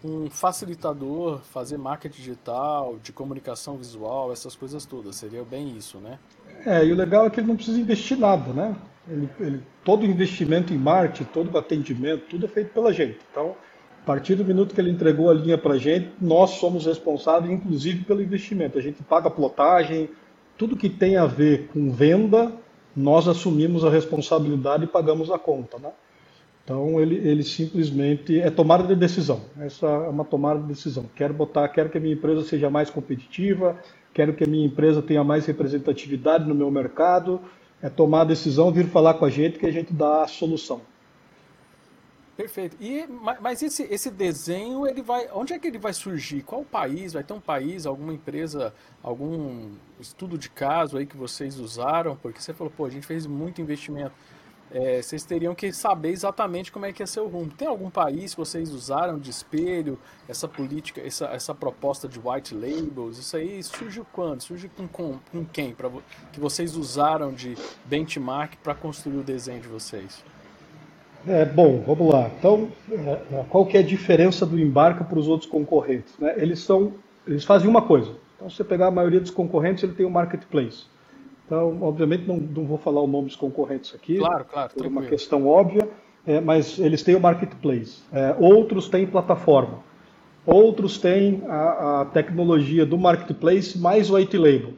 [0.06, 5.16] um facilitador, fazer marketing digital, de comunicação visual, essas coisas todas.
[5.16, 6.18] Seria bem isso, né?
[6.64, 8.76] É, e o legal é que ele não precisa investir nada, né?
[9.08, 13.18] Ele, ele, todo investimento em marketing, todo atendimento, tudo é feito pela gente.
[13.30, 13.54] Então,
[14.02, 17.52] a partir do minuto que ele entregou a linha para a gente, nós somos responsáveis,
[17.52, 18.78] inclusive, pelo investimento.
[18.78, 20.10] A gente paga plotagem,
[20.56, 22.52] tudo que tem a ver com venda,
[22.94, 25.90] nós assumimos a responsabilidade e pagamos a conta, né?
[26.66, 29.40] Então ele, ele simplesmente é tomada de decisão.
[29.60, 31.08] Essa é uma tomada de decisão.
[31.14, 33.80] Quero botar, quero que a minha empresa seja mais competitiva,
[34.12, 37.40] quero que a minha empresa tenha mais representatividade no meu mercado.
[37.80, 40.80] É tomar a decisão, vir falar com a gente que a gente dá a solução.
[42.36, 42.76] Perfeito.
[42.80, 43.06] E,
[43.40, 45.28] mas esse, esse desenho, ele vai.
[45.32, 46.42] Onde é que ele vai surgir?
[46.42, 47.12] Qual país?
[47.12, 48.74] Vai ter um país, alguma empresa,
[49.04, 52.16] algum estudo de caso aí que vocês usaram?
[52.16, 54.12] Porque você falou, pô, a gente fez muito investimento
[54.70, 57.50] é, vocês teriam que saber exatamente como é que é seu rumo.
[57.50, 59.98] Tem algum país que vocês usaram de espelho,
[60.28, 63.18] essa política, essa, essa proposta de white labels?
[63.18, 64.42] Isso aí surgiu quando?
[64.42, 65.72] Surgiu com, com, com quem?
[65.72, 65.90] Pra,
[66.32, 70.24] que vocês usaram de benchmark para construir o desenho de vocês?
[71.26, 72.30] É, bom, vamos lá.
[72.38, 76.16] Então, é, qual que é a diferença do embarca para os outros concorrentes?
[76.18, 76.34] Né?
[76.36, 76.94] Eles, são,
[77.26, 78.12] eles fazem uma coisa.
[78.36, 80.84] Então, se você pegar a maioria dos concorrentes, ele tem um marketplace.
[81.46, 85.02] Então, obviamente, não, não vou falar o nome dos concorrentes aqui, claro, claro, por uma
[85.02, 85.88] questão óbvia,
[86.26, 88.02] é, mas eles têm o marketplace.
[88.12, 89.78] É, outros têm plataforma.
[90.44, 94.74] Outros têm a, a, tecnologia do marketplace mais o white label.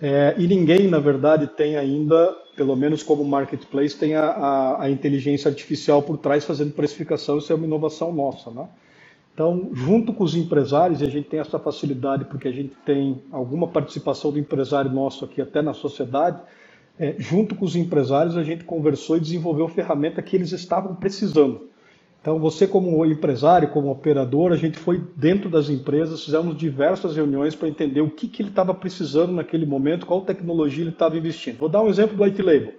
[0.00, 4.90] É, e ninguém, na verdade, tem ainda, pelo menos como marketplace, tem a, a, a
[4.90, 7.38] inteligência artificial por trás fazendo precificação.
[7.38, 8.66] Isso é uma inovação nossa, né?
[9.36, 13.22] Então, junto com os empresários, e a gente tem essa facilidade porque a gente tem
[13.30, 16.40] alguma participação do empresário nosso aqui até na sociedade,
[16.98, 21.68] é, junto com os empresários a gente conversou e desenvolveu ferramenta que eles estavam precisando.
[22.22, 27.54] Então, você como empresário, como operador, a gente foi dentro das empresas, fizemos diversas reuniões
[27.54, 31.58] para entender o que, que ele estava precisando naquele momento, qual tecnologia ele estava investindo.
[31.58, 32.72] Vou dar um exemplo do White Label.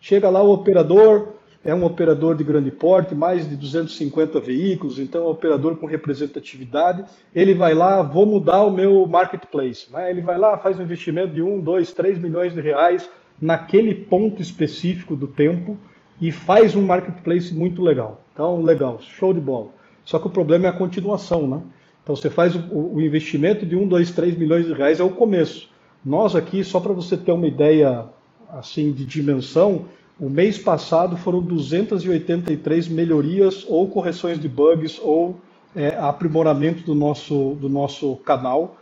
[0.00, 1.34] Chega lá o operador,
[1.64, 5.86] é um operador de grande porte, mais de 250 veículos, então é um operador com
[5.86, 7.04] representatividade.
[7.34, 9.92] Ele vai lá, vou mudar o meu marketplace.
[9.92, 10.10] Né?
[10.10, 13.08] Ele vai lá, faz um investimento de 1, 2, 3 milhões de reais
[13.40, 15.76] naquele ponto específico do tempo
[16.20, 18.22] e faz um marketplace muito legal.
[18.32, 19.68] Então, legal, show de bola.
[20.04, 21.60] Só que o problema é a continuação, né?
[22.02, 25.10] Então, você faz o, o investimento de 1, 2, 3 milhões de reais, é o
[25.10, 25.68] começo.
[26.04, 28.06] Nós aqui, só para você ter uma ideia
[28.48, 29.84] assim de dimensão,
[30.20, 35.40] o mês passado foram 283 melhorias ou correções de bugs ou
[35.74, 38.76] é, aprimoramento do nosso, do nosso canal.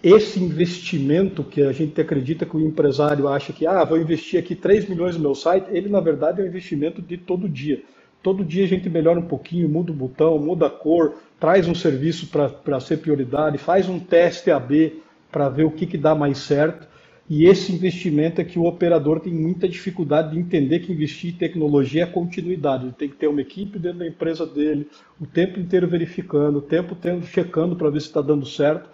[0.00, 4.54] Esse investimento que a gente acredita que o empresário acha que ah, vou investir aqui
[4.54, 7.82] 3 milhões no meu site, ele na verdade é um investimento de todo dia.
[8.22, 11.74] Todo dia a gente melhora um pouquinho, muda o botão, muda a cor, traz um
[11.74, 16.38] serviço para ser prioridade, faz um teste AB para ver o que, que dá mais
[16.38, 16.93] certo.
[17.28, 21.38] E esse investimento é que o operador tem muita dificuldade de entender que investir em
[21.38, 22.84] tecnologia é continuidade.
[22.84, 24.86] Ele tem que ter uma equipe dentro da empresa dele,
[25.18, 28.90] o tempo inteiro verificando, o tempo inteiro checando para ver se está dando certo.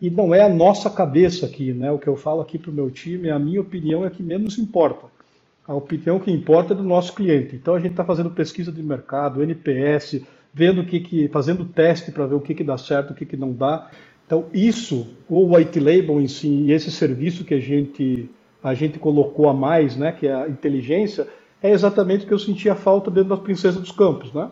[0.00, 1.90] E não é a nossa cabeça aqui, né?
[1.90, 4.58] O que eu falo aqui para o meu time, a minha opinião é que menos
[4.58, 5.06] importa.
[5.66, 7.56] A opinião que importa é do nosso cliente.
[7.56, 12.10] Então a gente está fazendo pesquisa de mercado, NPS, vendo o que, que fazendo teste
[12.10, 13.90] para ver o que, que dá certo, o que, que não dá.
[14.30, 18.30] Então, isso, o white label em si, e esse serviço que a gente,
[18.62, 21.26] a gente colocou a mais, né, que é a inteligência,
[21.60, 24.32] é exatamente o que eu sentia falta dentro da Princesa dos Campos.
[24.32, 24.48] Né?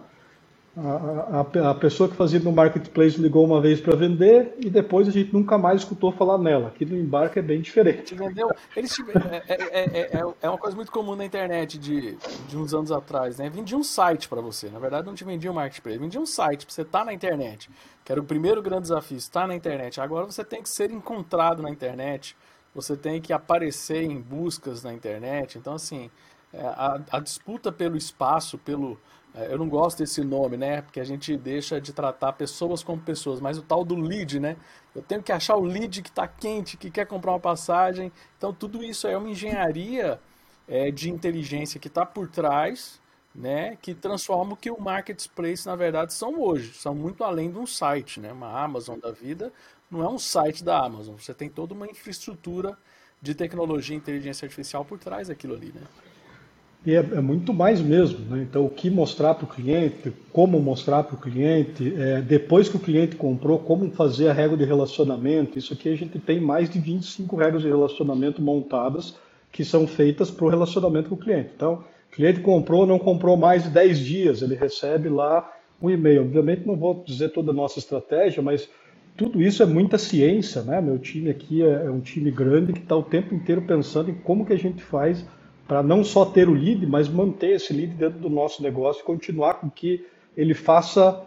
[0.80, 5.10] A, a, pessoa que fazia no marketplace ligou uma vez para vender e depois a
[5.10, 6.68] gente nunca mais escutou falar nela.
[6.68, 8.14] Aqui no embarque é bem diferente.
[8.76, 8.96] Eles
[9.48, 12.16] é, é, é, é, uma coisa muito comum na internet de,
[12.48, 13.38] de uns anos atrás.
[13.38, 13.50] Né?
[13.50, 14.68] Vendia um site para você.
[14.68, 17.12] Na verdade, não te vendia um marketplace, vendia um site para você estar tá na
[17.12, 17.68] internet
[18.08, 20.00] que era o primeiro grande desafio, estar na internet.
[20.00, 22.34] Agora você tem que ser encontrado na internet,
[22.74, 25.58] você tem que aparecer em buscas na internet.
[25.58, 26.10] Então, assim,
[26.52, 28.98] é, a, a disputa pelo espaço, pelo.
[29.34, 30.82] É, eu não gosto desse nome, né?
[30.82, 34.56] Porque a gente deixa de tratar pessoas como pessoas, mas o tal do lead, né?
[34.94, 38.10] Eu tenho que achar o lead que está quente, que quer comprar uma passagem.
[38.36, 40.20] Então, tudo isso é uma engenharia
[40.66, 43.00] é, de inteligência que está por trás
[43.38, 47.58] né, que transforma o que o marketplace na verdade são hoje, são muito além de
[47.58, 48.32] um site, né?
[48.32, 49.52] Uma Amazon da vida
[49.90, 52.76] não é um site da Amazon, você tem toda uma infraestrutura
[53.22, 55.82] de tecnologia e inteligência artificial por trás daquilo ali, né?
[56.88, 58.46] E é, é muito mais mesmo, né?
[58.48, 62.76] Então, o que mostrar para o cliente, como mostrar para o cliente, é, depois que
[62.76, 65.58] o cliente comprou, como fazer a regra de relacionamento.
[65.58, 69.14] Isso aqui a gente tem mais de 25 regras de relacionamento montadas
[69.52, 71.50] que são feitas para o relacionamento com o cliente.
[71.54, 75.46] Então, o cliente comprou, não comprou mais de 10 dias, ele recebe lá
[75.82, 76.22] um e-mail.
[76.22, 78.66] Obviamente, não vou dizer toda a nossa estratégia, mas
[79.14, 80.80] tudo isso é muita ciência, né?
[80.80, 84.14] Meu time aqui é, é um time grande que está o tempo inteiro pensando em
[84.14, 85.26] como que a gente faz
[85.68, 89.04] para não só ter o lead, mas manter esse lead dentro do nosso negócio e
[89.04, 90.04] continuar com que
[90.34, 91.22] ele faça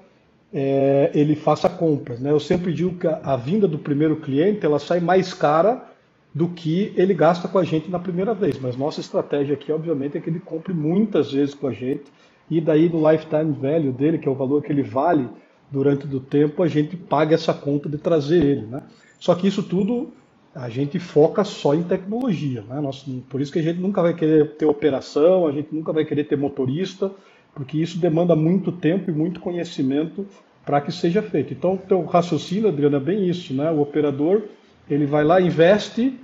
[0.54, 2.20] é, ele faça compras.
[2.20, 2.32] Né?
[2.32, 5.88] Eu sempre digo que a, a, vinda do primeiro cliente ela sai mais cara
[6.34, 8.60] do que ele gasta com a gente na primeira vez.
[8.60, 12.04] Mas nossa estratégia aqui, obviamente, é que ele compre muitas vezes com a gente
[12.50, 15.30] e daí no lifetime value dele, que é o valor que ele vale
[15.70, 18.66] durante o tempo, a gente paga essa conta de trazer ele.
[18.66, 18.84] Né?
[19.20, 20.12] Só que isso tudo
[20.54, 22.64] a gente foca só em tecnologia.
[22.68, 22.80] Né?
[22.82, 26.04] Nós, por isso que a gente nunca vai querer ter operação, a gente nunca vai
[26.04, 27.12] querer ter motorista,
[27.56, 30.26] porque isso demanda muito tempo e muito conhecimento
[30.66, 31.54] para que seja feito.
[31.54, 33.54] Então, o teu raciocínio, Adriano, é bem isso.
[33.54, 33.72] Né?
[33.72, 34.44] O operador
[34.90, 36.20] ele vai lá, investe,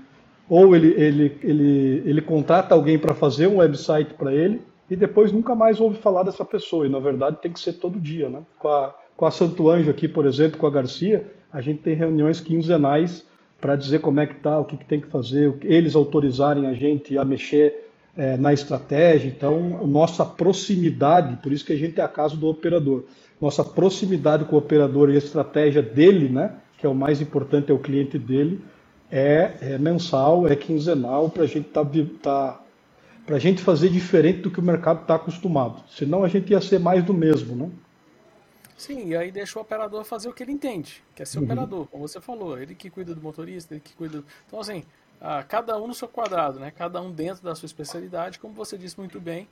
[0.50, 5.32] ou ele, ele, ele, ele contrata alguém para fazer um website para ele, e depois
[5.32, 6.86] nunca mais ouve falar dessa pessoa.
[6.86, 8.30] E, na verdade, tem que ser todo dia.
[8.30, 8.42] Né?
[8.60, 11.96] Com, a, com a Santo Anjo aqui, por exemplo, com a Garcia, a gente tem
[11.96, 13.26] reuniões quinzenais
[13.60, 16.74] para dizer como é que está, o que, que, tem que fazer, eles autorizarem a
[16.74, 19.28] gente a mexer é, na estratégia.
[19.30, 23.06] Então, nossa proximidade, por isso que a gente é a casa do operador,
[23.41, 27.72] nossa proximidade com o operador e a estratégia dele, né, que é o mais importante,
[27.72, 28.62] é o cliente dele,
[29.12, 31.86] é, é mensal, é quinzenal, para a gente tá,
[32.22, 32.62] tá
[33.26, 35.84] para a gente fazer diferente do que o mercado está acostumado.
[35.89, 37.70] Senão a gente ia ser mais do mesmo, né?
[38.78, 41.46] Sim, e aí deixa o operador fazer o que ele entende, que é ser uhum.
[41.46, 44.24] operador, como você falou, ele que cuida do motorista, ele que cuida.
[44.46, 44.86] Então, assim,
[45.48, 46.70] cada um no seu quadrado, né?
[46.70, 49.48] cada um dentro da sua especialidade, como você disse muito bem,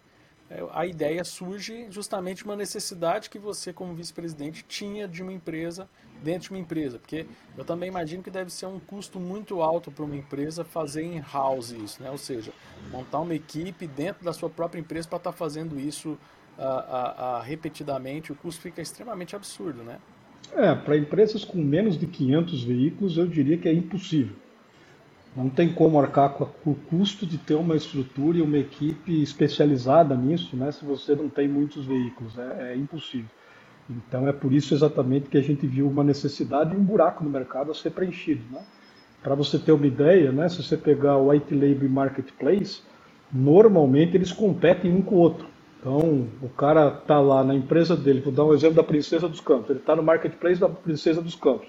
[0.47, 5.33] é, a ideia surge justamente de uma necessidade que você, como vice-presidente, tinha de uma
[5.33, 5.89] empresa
[6.21, 7.25] dentro de uma empresa, porque
[7.57, 11.71] eu também imagino que deve ser um custo muito alto para uma empresa fazer in-house
[11.71, 12.11] isso, né?
[12.11, 12.53] ou seja,
[12.91, 16.17] montar uma equipe dentro da sua própria empresa para estar tá fazendo isso
[16.63, 19.97] a, a, repetidamente, o custo fica extremamente absurdo, né?
[20.53, 24.35] É, para empresas com menos de 500 veículos, eu diria que é impossível.
[25.35, 30.15] Não tem como arcar com o custo de ter uma estrutura e uma equipe especializada
[30.15, 32.37] nisso, né, se você não tem muitos veículos.
[32.37, 33.29] É, é impossível.
[33.89, 37.29] Então é por isso exatamente que a gente viu uma necessidade e um buraco no
[37.29, 38.41] mercado a ser preenchido.
[38.49, 38.63] Né?
[39.21, 42.81] Para você ter uma ideia, né, se você pegar o White Label Marketplace,
[43.31, 45.47] normalmente eles competem um com o outro.
[45.85, 49.39] Então, o cara está lá na empresa dele, vou dar um exemplo da Princesa dos
[49.39, 51.67] Campos, ele está no marketplace da Princesa dos Campos.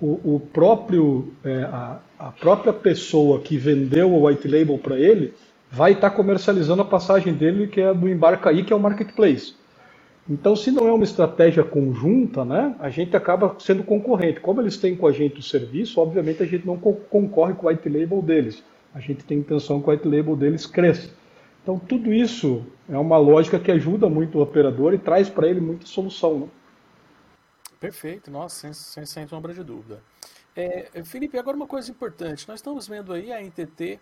[0.00, 5.34] O, o próprio, é, a, a, própria pessoa que vendeu o white label para ele
[5.68, 9.54] vai estar tá comercializando a passagem dele, que é do Embarcaí, que é o marketplace.
[10.28, 14.38] Então, se não é uma estratégia conjunta, né, a gente acaba sendo concorrente.
[14.38, 17.68] Como eles têm com a gente o serviço, obviamente a gente não concorre com o
[17.68, 18.62] white label deles.
[18.94, 21.10] A gente tem intenção que o white label deles cresça.
[21.62, 25.60] Então, tudo isso é uma lógica que ajuda muito o operador e traz para ele
[25.60, 26.40] muita solução.
[26.40, 26.48] Né?
[27.78, 30.02] Perfeito, nossa, sem, sem, sombra de dúvida.
[30.56, 34.00] É, Felipe, agora uma coisa importante: nós estamos vendo aí a NTT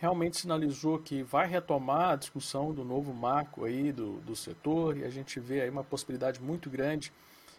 [0.00, 5.04] realmente sinalizou que vai retomar a discussão do novo marco aí do, do setor e
[5.04, 7.12] a gente vê aí uma possibilidade muito grande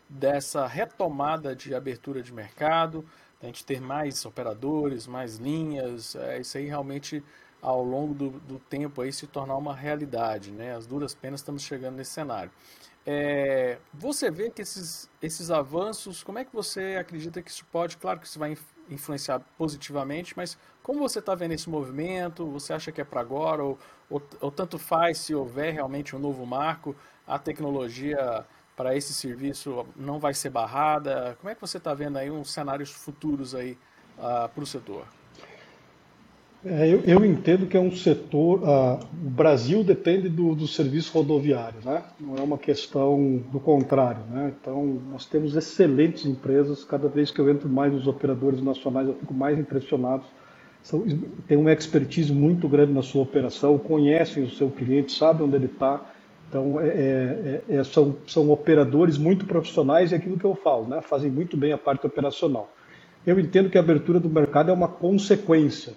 [0.07, 3.05] dessa retomada de abertura de mercado,
[3.41, 7.23] a gente ter mais operadores, mais linhas, é, isso aí realmente
[7.61, 10.75] ao longo do, do, tempo aí se tornar uma realidade, né?
[10.75, 12.51] As duras penas estamos chegando nesse cenário.
[13.05, 17.97] É, você vê que esses, esses avanços, como é que você acredita que isso pode,
[17.97, 18.57] claro que isso vai
[18.89, 22.45] influenciar positivamente, mas como você está vendo esse movimento?
[22.51, 23.63] Você acha que é para agora?
[23.63, 23.77] Ou,
[24.09, 26.95] ou, ou, tanto faz se houver realmente um novo marco,
[27.27, 28.45] a tecnologia
[28.75, 31.37] para esse serviço não vai ser barrada?
[31.39, 33.77] Como é que você está vendo aí uns cenários futuros aí
[34.17, 35.18] uh, para o setor?
[36.65, 38.59] É, eu, eu, entendo que é um setor.
[38.59, 42.03] Uh, o Brasil depende do, do, serviço rodoviário, né?
[42.19, 44.21] não é uma questão do contrário.
[44.29, 44.53] Né?
[44.59, 46.83] Então, nós temos excelentes empresas.
[46.83, 50.23] Cada vez que eu entro mais nos operadores nacionais, eu fico mais impressionado.
[50.83, 51.05] São,
[51.47, 55.67] tem uma expertise muito grande na sua operação, conhecem o seu cliente, sabem onde ele
[55.67, 56.11] está.
[56.49, 60.89] Então, é, é, é, é, são, são operadores muito profissionais é aquilo que eu falo,
[60.89, 60.99] né?
[61.01, 62.69] fazem muito bem a parte operacional.
[63.25, 65.93] Eu entendo que a abertura do mercado é uma consequência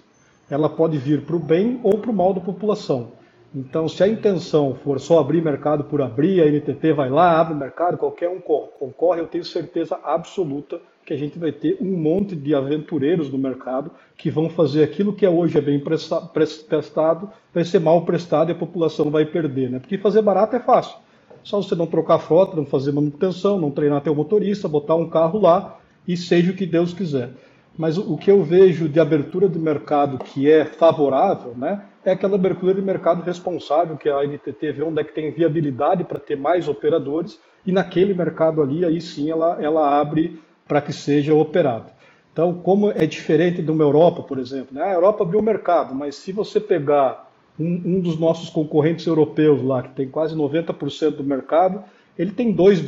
[0.49, 3.11] ela pode vir para o bem ou para o mal da população.
[3.55, 7.53] Então, se a intenção for só abrir mercado por abrir, a NTT vai lá, abre
[7.53, 12.35] mercado, qualquer um concorre, eu tenho certeza absoluta que a gente vai ter um monte
[12.35, 17.63] de aventureiros no mercado que vão fazer aquilo que é hoje é bem prestado, vai
[17.63, 19.69] ser mal prestado e a população vai perder.
[19.69, 19.79] Né?
[19.79, 20.97] Porque fazer barato é fácil.
[21.43, 25.39] Só você não trocar frota, não fazer manutenção, não treinar teu motorista, botar um carro
[25.39, 25.77] lá
[26.07, 27.31] e seja o que Deus quiser.
[27.77, 32.35] Mas o que eu vejo de abertura de mercado que é favorável, né, é aquela
[32.35, 36.37] abertura de mercado responsável que a NTT vê onde é que tem viabilidade para ter
[36.37, 41.91] mais operadores e naquele mercado ali, aí sim ela, ela abre para que seja operado.
[42.31, 44.83] Então, como é diferente de uma Europa, por exemplo, né?
[44.83, 49.61] a Europa abriu o mercado, mas se você pegar um, um, dos nossos concorrentes europeus
[49.61, 51.83] lá, que tem quase 90% do mercado,
[52.17, 52.81] ele tem 2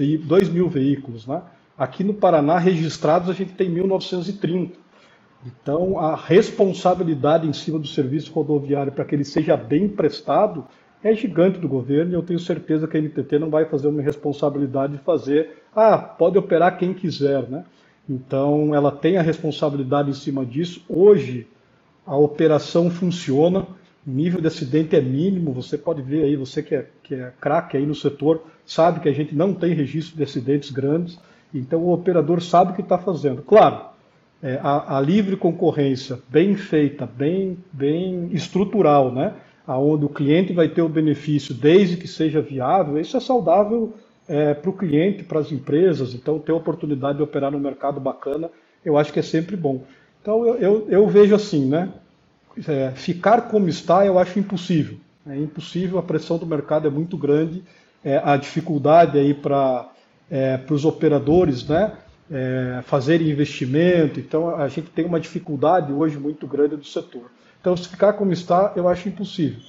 [0.49, 1.27] mil veículos.
[1.27, 1.41] Né?
[1.77, 4.71] Aqui no Paraná, registrados, a gente tem 1.930.
[5.45, 10.65] Então, a responsabilidade em cima do serviço rodoviário para que ele seja bem prestado
[11.03, 14.01] é gigante do governo e eu tenho certeza que a NTT não vai fazer uma
[14.01, 17.63] responsabilidade de fazer, ah, pode operar quem quiser, né?
[18.09, 20.83] Então, ela tem a responsabilidade em cima disso.
[20.89, 21.47] Hoje,
[22.05, 23.67] a operação funciona,
[24.05, 27.33] o nível de acidente é mínimo, você pode ver aí, você que é, que é
[27.39, 31.19] craque aí no setor, sabe que a gente não tem registro de acidentes grandes,
[31.53, 33.41] então o operador sabe o que está fazendo.
[33.41, 33.85] Claro,
[34.41, 39.33] é, a, a, livre concorrência bem feita, bem, bem estrutural, né?
[39.67, 43.95] onde o cliente vai ter o benefício desde que seja viável, isso é saudável
[44.27, 47.99] é, para o cliente, para as empresas, então ter a oportunidade de operar no mercado
[47.99, 48.49] bacana,
[48.83, 49.83] eu acho que é sempre bom.
[50.21, 51.89] Então eu, eu, eu vejo assim, né?
[52.67, 54.97] É, ficar como está eu acho impossível.
[55.27, 57.63] É impossível, a pressão do mercado é muito grande,
[58.03, 59.89] é, a dificuldade aí para
[60.29, 61.91] é, os operadores, né?
[62.29, 64.19] é, fazer investimento.
[64.19, 67.31] Então, a gente tem uma dificuldade hoje muito grande do setor.
[67.59, 69.59] Então, se ficar como está, eu acho impossível.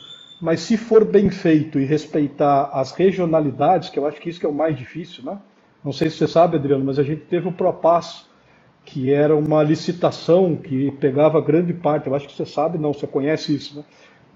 [0.41, 4.45] Mas se for bem feito e respeitar as regionalidades, que eu acho que isso que
[4.45, 5.39] é o mais difícil, né?
[5.83, 8.27] Não sei se você sabe, Adriano, mas a gente teve o Propass,
[8.85, 13.07] que era uma licitação que pegava grande parte, eu acho que você sabe, não, você
[13.07, 13.85] conhece isso, né?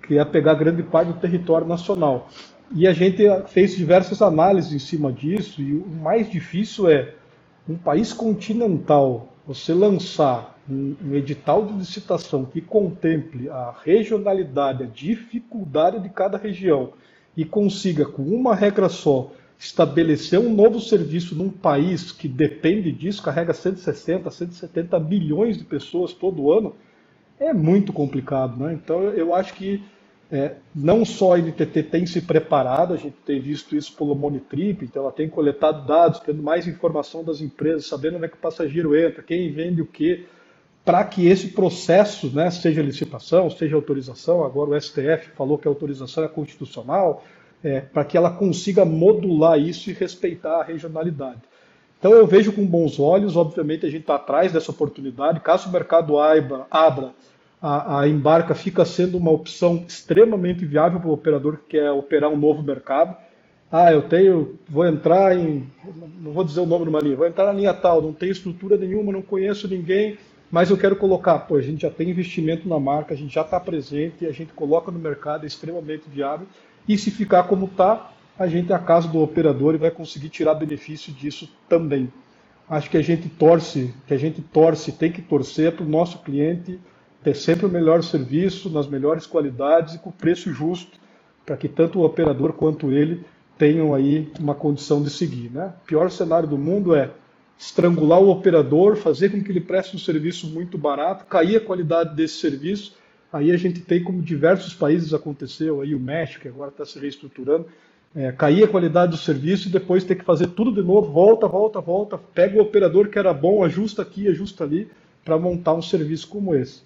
[0.07, 2.29] Que ia pegar grande parte do território nacional.
[2.73, 7.15] E a gente fez diversas análises em cima disso, e o mais difícil é
[7.69, 14.87] um país continental, você lançar um, um edital de licitação que contemple a regionalidade, a
[14.87, 16.93] dificuldade de cada região
[17.37, 23.23] e consiga, com uma regra só, estabelecer um novo serviço num país que depende disso,
[23.23, 26.75] carrega 160, 170 bilhões de pessoas todo ano,
[27.39, 28.57] é muito complicado.
[28.63, 28.73] Né?
[28.75, 29.83] Então, eu acho que
[30.33, 34.85] é, não só a NTT tem se preparado, a gente tem visto isso pelo Monitrip,
[34.85, 38.41] então ela tem coletado dados, tendo mais informação das empresas, sabendo onde é que o
[38.41, 40.27] passageiro entra, quem vende o que,
[40.85, 45.71] para que esse processo, né, seja licitação, seja autorização, agora o STF falou que a
[45.71, 47.25] autorização é constitucional,
[47.63, 51.41] é, para que ela consiga modular isso e respeitar a regionalidade.
[51.99, 55.73] Então eu vejo com bons olhos, obviamente a gente está atrás dessa oportunidade, caso o
[55.73, 57.13] mercado abra, abra
[57.61, 62.31] a, a embarca fica sendo uma opção extremamente viável para o operador que quer operar
[62.31, 63.17] um novo mercado.
[63.71, 65.67] Ah, eu tenho, vou entrar em,
[66.21, 68.33] não vou dizer o nome de uma linha, vou entrar na linha tal, não tenho
[68.33, 70.19] estrutura nenhuma, não conheço ninguém,
[70.51, 73.43] mas eu quero colocar, pô, a gente já tem investimento na marca, a gente já
[73.43, 76.49] está presente, a gente coloca no mercado, é extremamente viável,
[76.89, 80.31] e se ficar como está, a gente é a casa do operador e vai conseguir
[80.31, 82.13] tirar benefício disso também.
[82.69, 86.19] Acho que a gente torce, que a gente torce, tem que torcer para o nosso
[86.21, 86.81] cliente
[87.23, 90.99] ter sempre o melhor serviço, nas melhores qualidades e com preço justo,
[91.45, 93.25] para que tanto o operador quanto ele
[93.59, 95.51] tenham aí uma condição de seguir.
[95.51, 95.73] Né?
[95.83, 97.11] O pior cenário do mundo é
[97.59, 102.17] estrangular o operador, fazer com que ele preste um serviço muito barato, cair a qualidade
[102.17, 102.97] desse serviço.
[103.31, 106.99] Aí a gente tem, como diversos países aconteceu, aí o México, que agora está se
[106.99, 107.67] reestruturando,
[108.17, 111.47] é, cair a qualidade do serviço e depois ter que fazer tudo de novo, volta,
[111.47, 114.89] volta, volta, pega o operador que era bom, ajusta aqui, ajusta ali,
[115.23, 116.81] para montar um serviço como esse.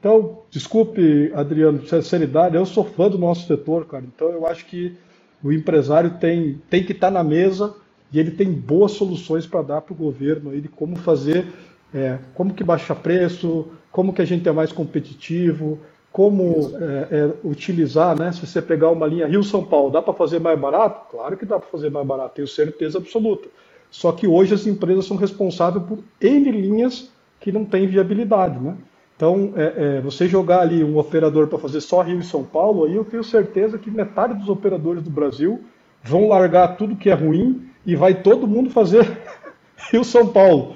[0.00, 4.02] Então, desculpe, Adriano, sinceridade, eu sou fã do nosso setor, cara.
[4.02, 4.96] Então, eu acho que
[5.44, 7.74] o empresário tem, tem que estar tá na mesa
[8.10, 11.46] e ele tem boas soluções para dar para o governo aí de como fazer,
[11.94, 15.78] é, como que baixa preço, como que a gente é mais competitivo,
[16.10, 18.32] como é, é, utilizar, né?
[18.32, 21.10] Se você pegar uma linha Rio-São Paulo, dá para fazer mais barato?
[21.10, 23.48] Claro que dá para fazer mais barato, tenho certeza absoluta.
[23.90, 28.76] Só que hoje as empresas são responsáveis por N linhas que não têm viabilidade, né?
[29.20, 32.86] Então, é, é, você jogar ali um operador para fazer só Rio e São Paulo,
[32.86, 35.62] aí eu tenho certeza que metade dos operadores do Brasil
[36.02, 39.20] vão largar tudo que é ruim e vai todo mundo fazer
[39.92, 40.74] Rio São Paulo.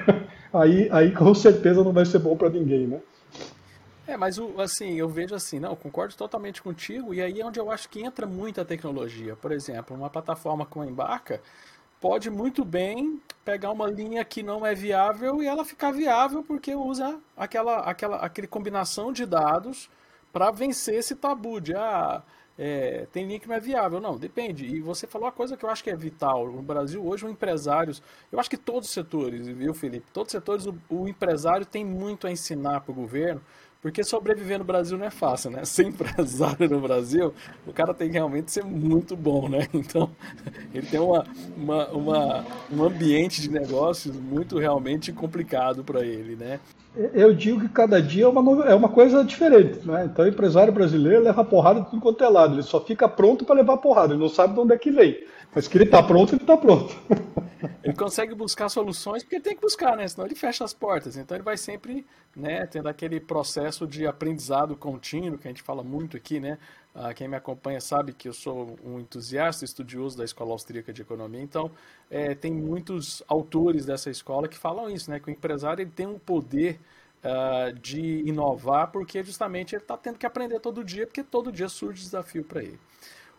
[0.54, 2.98] aí, aí com certeza não vai ser bom para ninguém, né?
[4.06, 7.70] É, mas assim, eu vejo assim, não, concordo totalmente contigo, e aí é onde eu
[7.70, 9.36] acho que entra muita tecnologia.
[9.36, 11.42] Por exemplo, uma plataforma como a Embarca,
[12.02, 16.74] pode muito bem pegar uma linha que não é viável e ela ficar viável porque
[16.74, 19.88] usa aquela, aquela aquele combinação de dados
[20.32, 22.20] para vencer esse tabu de ah,
[22.58, 24.00] é, tem linha que não é viável.
[24.00, 24.66] Não, depende.
[24.66, 26.50] E você falou uma coisa que eu acho que é vital.
[26.50, 30.06] No Brasil, hoje, o empresários, eu acho que todos os setores, viu, Felipe?
[30.12, 33.40] Todos os setores, o, o empresário tem muito a ensinar para o governo,
[33.82, 35.64] porque sobreviver no Brasil não é fácil, né?
[35.64, 37.34] Ser empresário no Brasil,
[37.66, 39.66] o cara tem que realmente ser muito bom, né?
[39.74, 40.08] Então,
[40.72, 41.26] ele tem uma,
[41.56, 46.60] uma, uma um ambiente de negócios muito realmente complicado para ele, né?
[47.12, 50.04] Eu digo que cada dia é uma, é uma coisa diferente, né?
[50.04, 52.54] Então, o empresário brasileiro leva porrada de tudo quanto é lado.
[52.54, 55.16] Ele só fica pronto para levar porrada, ele não sabe de onde é que vem.
[55.54, 56.94] Mas que ele está pronto, ele está pronto.
[57.84, 60.06] Ele consegue buscar soluções porque ele tem que buscar, né?
[60.06, 61.16] Senão ele fecha as portas.
[61.16, 65.82] Então ele vai sempre né, tendo aquele processo de aprendizado contínuo que a gente fala
[65.82, 66.58] muito aqui, né?
[66.94, 71.02] Ah, quem me acompanha sabe que eu sou um entusiasta, estudioso da Escola Austríaca de
[71.02, 71.40] Economia.
[71.40, 71.70] Então
[72.10, 75.18] é, tem muitos autores dessa escola que falam isso, né?
[75.18, 76.78] Que o empresário ele tem um poder
[77.22, 81.68] uh, de inovar porque justamente ele está tendo que aprender todo dia, porque todo dia
[81.68, 82.78] surge desafio para ele.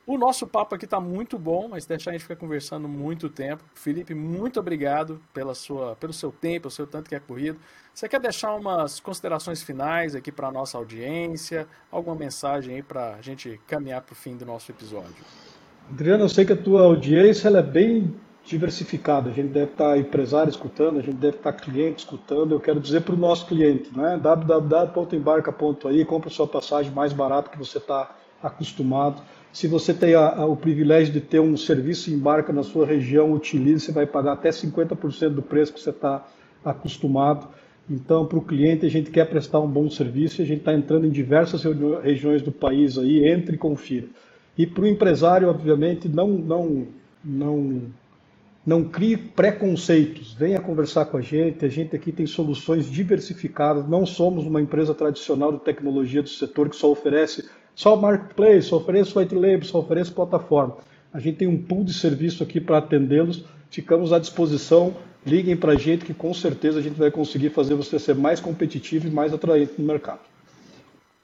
[0.05, 3.63] O nosso papo aqui está muito bom, mas deixar a gente ficar conversando muito tempo.
[3.73, 7.57] Felipe, muito obrigado pela sua, pelo seu tempo, o seu tanto que é corrido.
[7.93, 11.65] Você quer deixar umas considerações finais aqui para a nossa audiência?
[11.89, 15.23] Alguma mensagem aí para a gente caminhar para o fim do nosso episódio?
[15.89, 19.29] Adriano, eu sei que a tua audiência é bem diversificada.
[19.29, 22.53] A gente deve estar empresário escutando, a gente deve estar cliente escutando.
[22.53, 24.19] Eu quero dizer para o nosso cliente, né?
[24.21, 29.23] www.embarca.aí, compra sua passagem mais barata que você está acostumado
[29.53, 33.31] se você tem a, a, o privilégio de ter um serviço embarca na sua região,
[33.31, 36.25] utilize, você vai pagar até 50% do preço que você está
[36.65, 37.47] acostumado.
[37.87, 40.73] Então, para o cliente, a gente quer prestar um bom serviço e a gente está
[40.73, 41.63] entrando em diversas
[42.01, 44.07] regiões do país aí, entre e confira.
[44.57, 46.87] E para o empresário, obviamente, não, não,
[47.23, 47.81] não,
[48.65, 50.33] não crie preconceitos.
[50.33, 51.63] Venha conversar com a gente.
[51.63, 53.87] A gente aqui tem soluções diversificadas.
[53.87, 58.77] Não somos uma empresa tradicional de tecnologia do setor que só oferece só marketplace, só
[58.77, 60.77] ofereço white label, só ofereço plataforma.
[61.11, 63.45] A gente tem um pool de serviço aqui para atendê-los.
[63.69, 64.95] Ficamos à disposição.
[65.25, 68.39] Liguem para a gente que com certeza a gente vai conseguir fazer você ser mais
[68.39, 70.19] competitivo e mais atraente no mercado.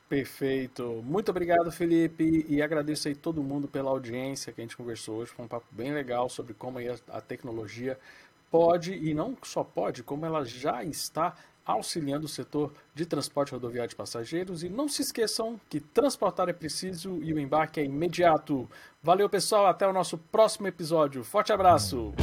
[0.07, 1.03] Perfeito.
[1.05, 5.31] Muito obrigado, Felipe, e agradeço aí todo mundo pela audiência que a gente conversou hoje.
[5.31, 6.79] Foi um papo bem legal sobre como
[7.09, 7.97] a tecnologia
[8.49, 11.35] pode, e não só pode, como ela já está
[11.65, 14.63] auxiliando o setor de transporte rodoviário de passageiros.
[14.63, 18.69] E não se esqueçam que transportar é preciso e o embarque é imediato.
[19.01, 19.67] Valeu, pessoal.
[19.67, 21.23] Até o nosso próximo episódio.
[21.23, 22.13] Forte abraço.